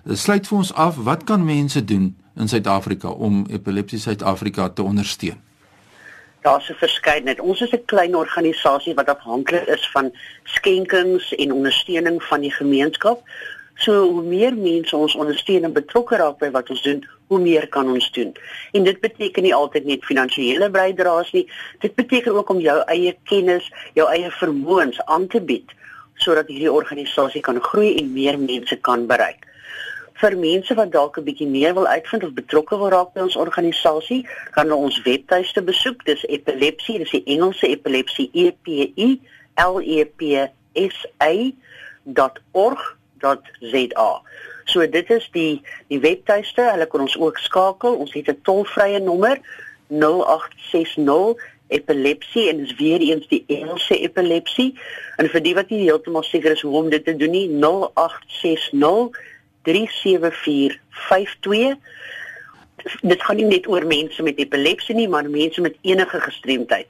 Eh, 0.05 0.15
sluit 0.15 0.47
vir 0.47 0.57
ons 0.57 0.73
af, 0.73 0.95
wat 1.03 1.25
kan 1.27 1.43
mense 1.45 1.83
doen 1.83 2.15
in 2.37 2.47
Suid-Afrika 2.47 3.09
om 3.09 3.45
epilepsie 3.51 3.99
Suid-Afrika 3.99 4.69
te 4.69 4.83
ondersteun? 4.83 5.41
Daar's 6.41 6.69
'n 6.69 6.79
verskeidenheid. 6.79 7.39
Ons 7.39 7.61
is 7.61 7.71
'n 7.71 7.85
klein 7.85 8.15
organisasie 8.15 8.93
wat 8.93 9.09
afhanklik 9.09 9.67
is 9.67 9.89
van 9.91 10.11
skenkings 10.43 11.35
en 11.35 11.51
ondersteuning 11.53 12.23
van 12.23 12.41
die 12.41 12.51
gemeenskap. 12.51 13.21
So 13.75 14.09
hoe 14.09 14.23
meer 14.23 14.55
mense 14.55 14.95
ons 14.95 15.15
ondersteun 15.15 15.63
en 15.63 15.73
betrokke 15.73 16.15
raak 16.15 16.37
by 16.37 16.51
wat 16.51 16.69
ons 16.69 16.81
doen, 16.81 17.05
hoe 17.27 17.39
meer 17.39 17.67
kan 17.67 17.89
ons 17.91 18.11
doen. 18.11 18.33
En 18.71 18.83
dit 18.83 18.99
beteken 18.99 19.43
nie 19.43 19.55
altyd 19.55 19.85
net 19.85 20.05
finansiële 20.05 20.69
bydraes 20.69 21.31
nie. 21.31 21.47
Dit 21.79 21.95
beteken 21.95 22.35
ook 22.35 22.49
om 22.49 22.59
jou 22.63 22.77
eie 22.87 23.17
kennis, 23.23 23.67
jou 23.93 24.07
eie 24.09 24.31
vermoëns 24.39 25.01
aan 25.05 25.27
te 25.27 25.41
bied 25.41 25.75
sodat 26.17 26.47
hierdie 26.49 26.71
organisasie 26.71 27.43
kan 27.45 27.59
groei 27.61 27.91
en 27.99 28.07
meer 28.13 28.39
mense 28.41 28.75
kan 28.81 29.03
bereik. 29.05 29.43
Vir 30.17 30.33
mense 30.41 30.73
wat 30.73 30.91
dalk 30.91 31.17
'n 31.17 31.23
bietjie 31.23 31.47
meer 31.47 31.73
wil 31.73 31.85
uitvind 31.87 32.23
of 32.23 32.33
betrokke 32.33 32.77
wil 32.77 32.89
raak 32.89 33.13
by 33.13 33.21
ons 33.21 33.35
organisasie, 33.35 34.25
kan 34.51 34.65
hulle 34.65 34.75
ons 34.75 35.01
webtuiste 35.01 35.61
besoek. 35.61 36.05
Dis 36.05 36.25
epilepsie, 36.25 36.97
dis 36.97 37.11
die 37.11 37.23
Engelse 37.25 37.67
epilepsie 37.67 38.29
E 38.33 38.51
P 38.51 38.67
I 38.97 39.21
L 39.55 39.79
E 39.79 40.05
P 40.05 40.49
S 40.73 41.05
A.org 41.17 42.96
www.rsg.za. 43.21 44.21
So 44.65 44.89
dit 44.89 45.09
is 45.09 45.29
die 45.31 45.61
die 45.87 45.99
webtuiste. 45.99 46.61
Hulle 46.71 46.87
kan 46.87 46.99
ons 47.05 47.17
ook 47.17 47.37
skakel. 47.37 47.95
Ons 47.95 48.13
het 48.13 48.27
'n 48.27 48.39
tolvrye 48.43 48.99
nommer 48.99 49.39
0860 49.87 51.35
epilepsie 51.67 52.49
en 52.49 52.57
dis 52.57 52.75
weer 52.75 52.99
eens 52.99 53.27
die 53.27 53.43
Engelse 53.47 53.99
epilepsie. 53.99 54.79
En 55.17 55.29
vir 55.29 55.41
die 55.41 55.53
wat 55.53 55.69
nie 55.69 55.81
heeltemal 55.81 56.23
seker 56.23 56.51
is 56.51 56.61
hoe 56.61 56.83
om 56.83 56.89
dit 56.89 57.05
te 57.05 57.15
doen 57.15 57.31
nie, 57.31 57.49
0860 57.49 59.09
37452 59.63 61.75
dit 63.01 63.23
gaan 63.23 63.35
nie 63.35 63.45
net 63.45 63.67
oor 63.67 63.85
mense 63.85 64.23
met 64.23 64.37
epilepsie 64.37 64.95
nie, 64.95 65.07
maar 65.07 65.29
mense 65.29 65.61
met 65.61 65.75
enige 65.81 66.19
gestremdheid 66.19 66.87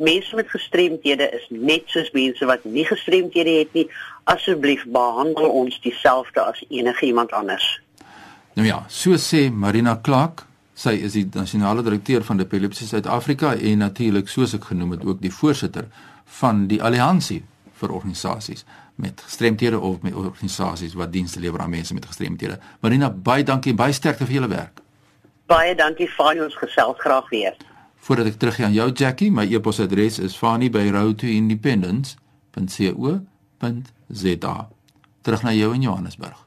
mense 0.00 0.34
met 0.34 0.50
gestremthede 0.50 1.28
is 1.36 1.46
net 1.48 1.88
soos 1.92 2.08
mense 2.16 2.46
wat 2.48 2.64
nie 2.64 2.86
gestremthede 2.88 3.58
het 3.58 3.74
nie. 3.76 3.86
Asseblief 4.30 4.84
behandel 4.86 5.48
ons 5.50 5.80
dieselfde 5.82 6.40
as 6.40 6.64
enige 6.68 7.06
iemand 7.06 7.32
anders. 7.32 7.80
Nou 8.54 8.66
ja, 8.66 8.84
so 8.88 9.16
sê 9.18 9.50
Marina 9.50 9.98
Clark. 10.02 10.46
Sy 10.74 10.94
is 11.04 11.12
die 11.12 11.28
nasionale 11.34 11.82
direkteur 11.82 12.24
van 12.24 12.40
Epilepsie 12.40 12.86
Suid-Afrika 12.86 13.54
en 13.54 13.78
natuurlik 13.78 14.28
soos 14.28 14.54
ek 14.56 14.64
genoem 14.70 14.90
het 14.96 15.04
ook 15.04 15.20
die 15.20 15.32
voorsitter 15.34 15.90
van 16.40 16.66
die 16.70 16.82
alliansie 16.82 17.42
vir 17.80 17.92
organisasies 17.92 18.64
met 18.94 19.20
gestremthede 19.24 19.80
of 19.80 20.00
met 20.02 20.14
organisasies 20.14 20.94
wat 20.94 21.12
dienste 21.12 21.40
lewer 21.40 21.60
aan 21.60 21.70
mense 21.70 21.94
met 21.94 22.06
gestremthede. 22.06 22.58
Marina, 22.80 23.10
baie 23.10 23.44
dankie 23.44 23.70
en 23.70 23.76
baie 23.76 23.92
sterkte 23.92 24.24
vir 24.24 24.34
julle 24.34 24.48
werk. 24.48 24.80
Baie 25.46 25.74
dankie 25.74 26.08
vir 26.08 26.44
ons 26.44 26.56
gesels 26.56 26.98
graag 26.98 27.28
weer. 27.28 27.56
Voordat 27.96 28.26
ek 28.26 28.38
teruggaan 28.38 28.66
aan 28.66 28.72
jou 28.78 28.92
Jackie, 28.92 29.30
my 29.30 29.44
e-posadres 29.50 30.18
is 30.18 30.38
fani@roadtoindependence.co.za. 33.60 34.68
Terug 35.20 35.42
na 35.42 35.52
jou 35.52 35.74
in 35.74 35.82
Johannesburg. 35.84 36.46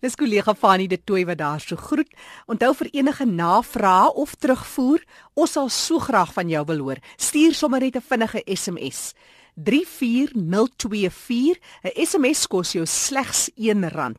Dis 0.00 0.16
kollega 0.16 0.54
Fani 0.54 0.86
de 0.88 1.04
Tooi 1.04 1.24
wat 1.24 1.38
daar 1.38 1.60
so 1.60 1.76
groet. 1.76 2.08
Onthou 2.46 2.74
vir 2.74 2.88
enige 2.92 3.26
navrae 3.26 4.12
of 4.12 4.34
terugvoer, 4.34 5.04
ons 5.34 5.52
sal 5.52 5.68
so 5.68 5.98
graag 5.98 6.32
van 6.32 6.48
jou 6.48 6.64
wil 6.66 6.78
hoor. 6.78 6.96
Stuur 7.16 7.54
sommer 7.54 7.80
net 7.80 7.96
'n 7.96 8.00
vinnige 8.00 8.42
SMS. 8.46 9.14
34024. 9.54 11.58
'n 11.82 12.06
SMS 12.06 12.46
kos 12.46 12.72
jou 12.72 12.86
slegs 12.86 13.50
R1. 13.56 14.16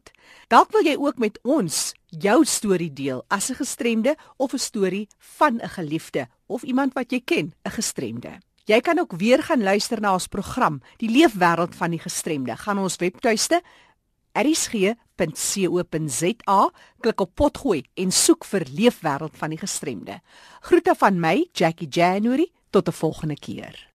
Dalk 0.48 0.72
wil 0.72 0.84
jy 0.84 0.96
ook 0.98 1.18
met 1.18 1.40
ons 1.44 1.94
jou 2.10 2.46
storie 2.46 2.94
deel 2.94 3.24
as 3.28 3.50
'n 3.50 3.56
gestremde 3.56 4.16
of 4.38 4.54
'n 4.54 4.58
storie 4.58 5.08
van 5.18 5.62
'n 5.62 5.70
geliefde 5.70 6.28
of 6.46 6.64
iemand 6.64 6.94
wat 6.94 7.12
jy 7.12 7.22
ken, 7.26 7.54
'n 7.64 7.72
gestremde. 7.72 8.40
Jy 8.66 8.80
kan 8.82 9.00
ook 9.00 9.14
weer 9.18 9.44
gaan 9.44 9.64
luister 9.64 10.02
na 10.02 10.14
ons 10.14 10.28
program, 10.28 10.82
Die 10.98 11.10
Leefwêreld 11.10 11.76
van 11.76 11.90
die 11.92 12.00
Gestremde. 12.00 12.58
Gaan 12.58 12.78
ons 12.78 12.96
webtuiste 13.02 13.62
erisg.co.za, 14.34 14.90
klik 17.02 17.22
op 17.22 17.36
potgooi 17.36 17.84
en 17.96 18.12
soek 18.12 18.46
vir 18.46 18.66
Leefwêreld 18.70 19.36
van 19.38 19.50
die 19.50 19.60
Gestremde. 19.60 20.22
Groete 20.62 20.96
van 20.96 21.20
my, 21.20 21.48
Jackie 21.54 21.90
January, 21.90 22.52
tot 22.70 22.88
'n 22.88 22.92
volgende 22.92 23.36
keer. 23.36 23.91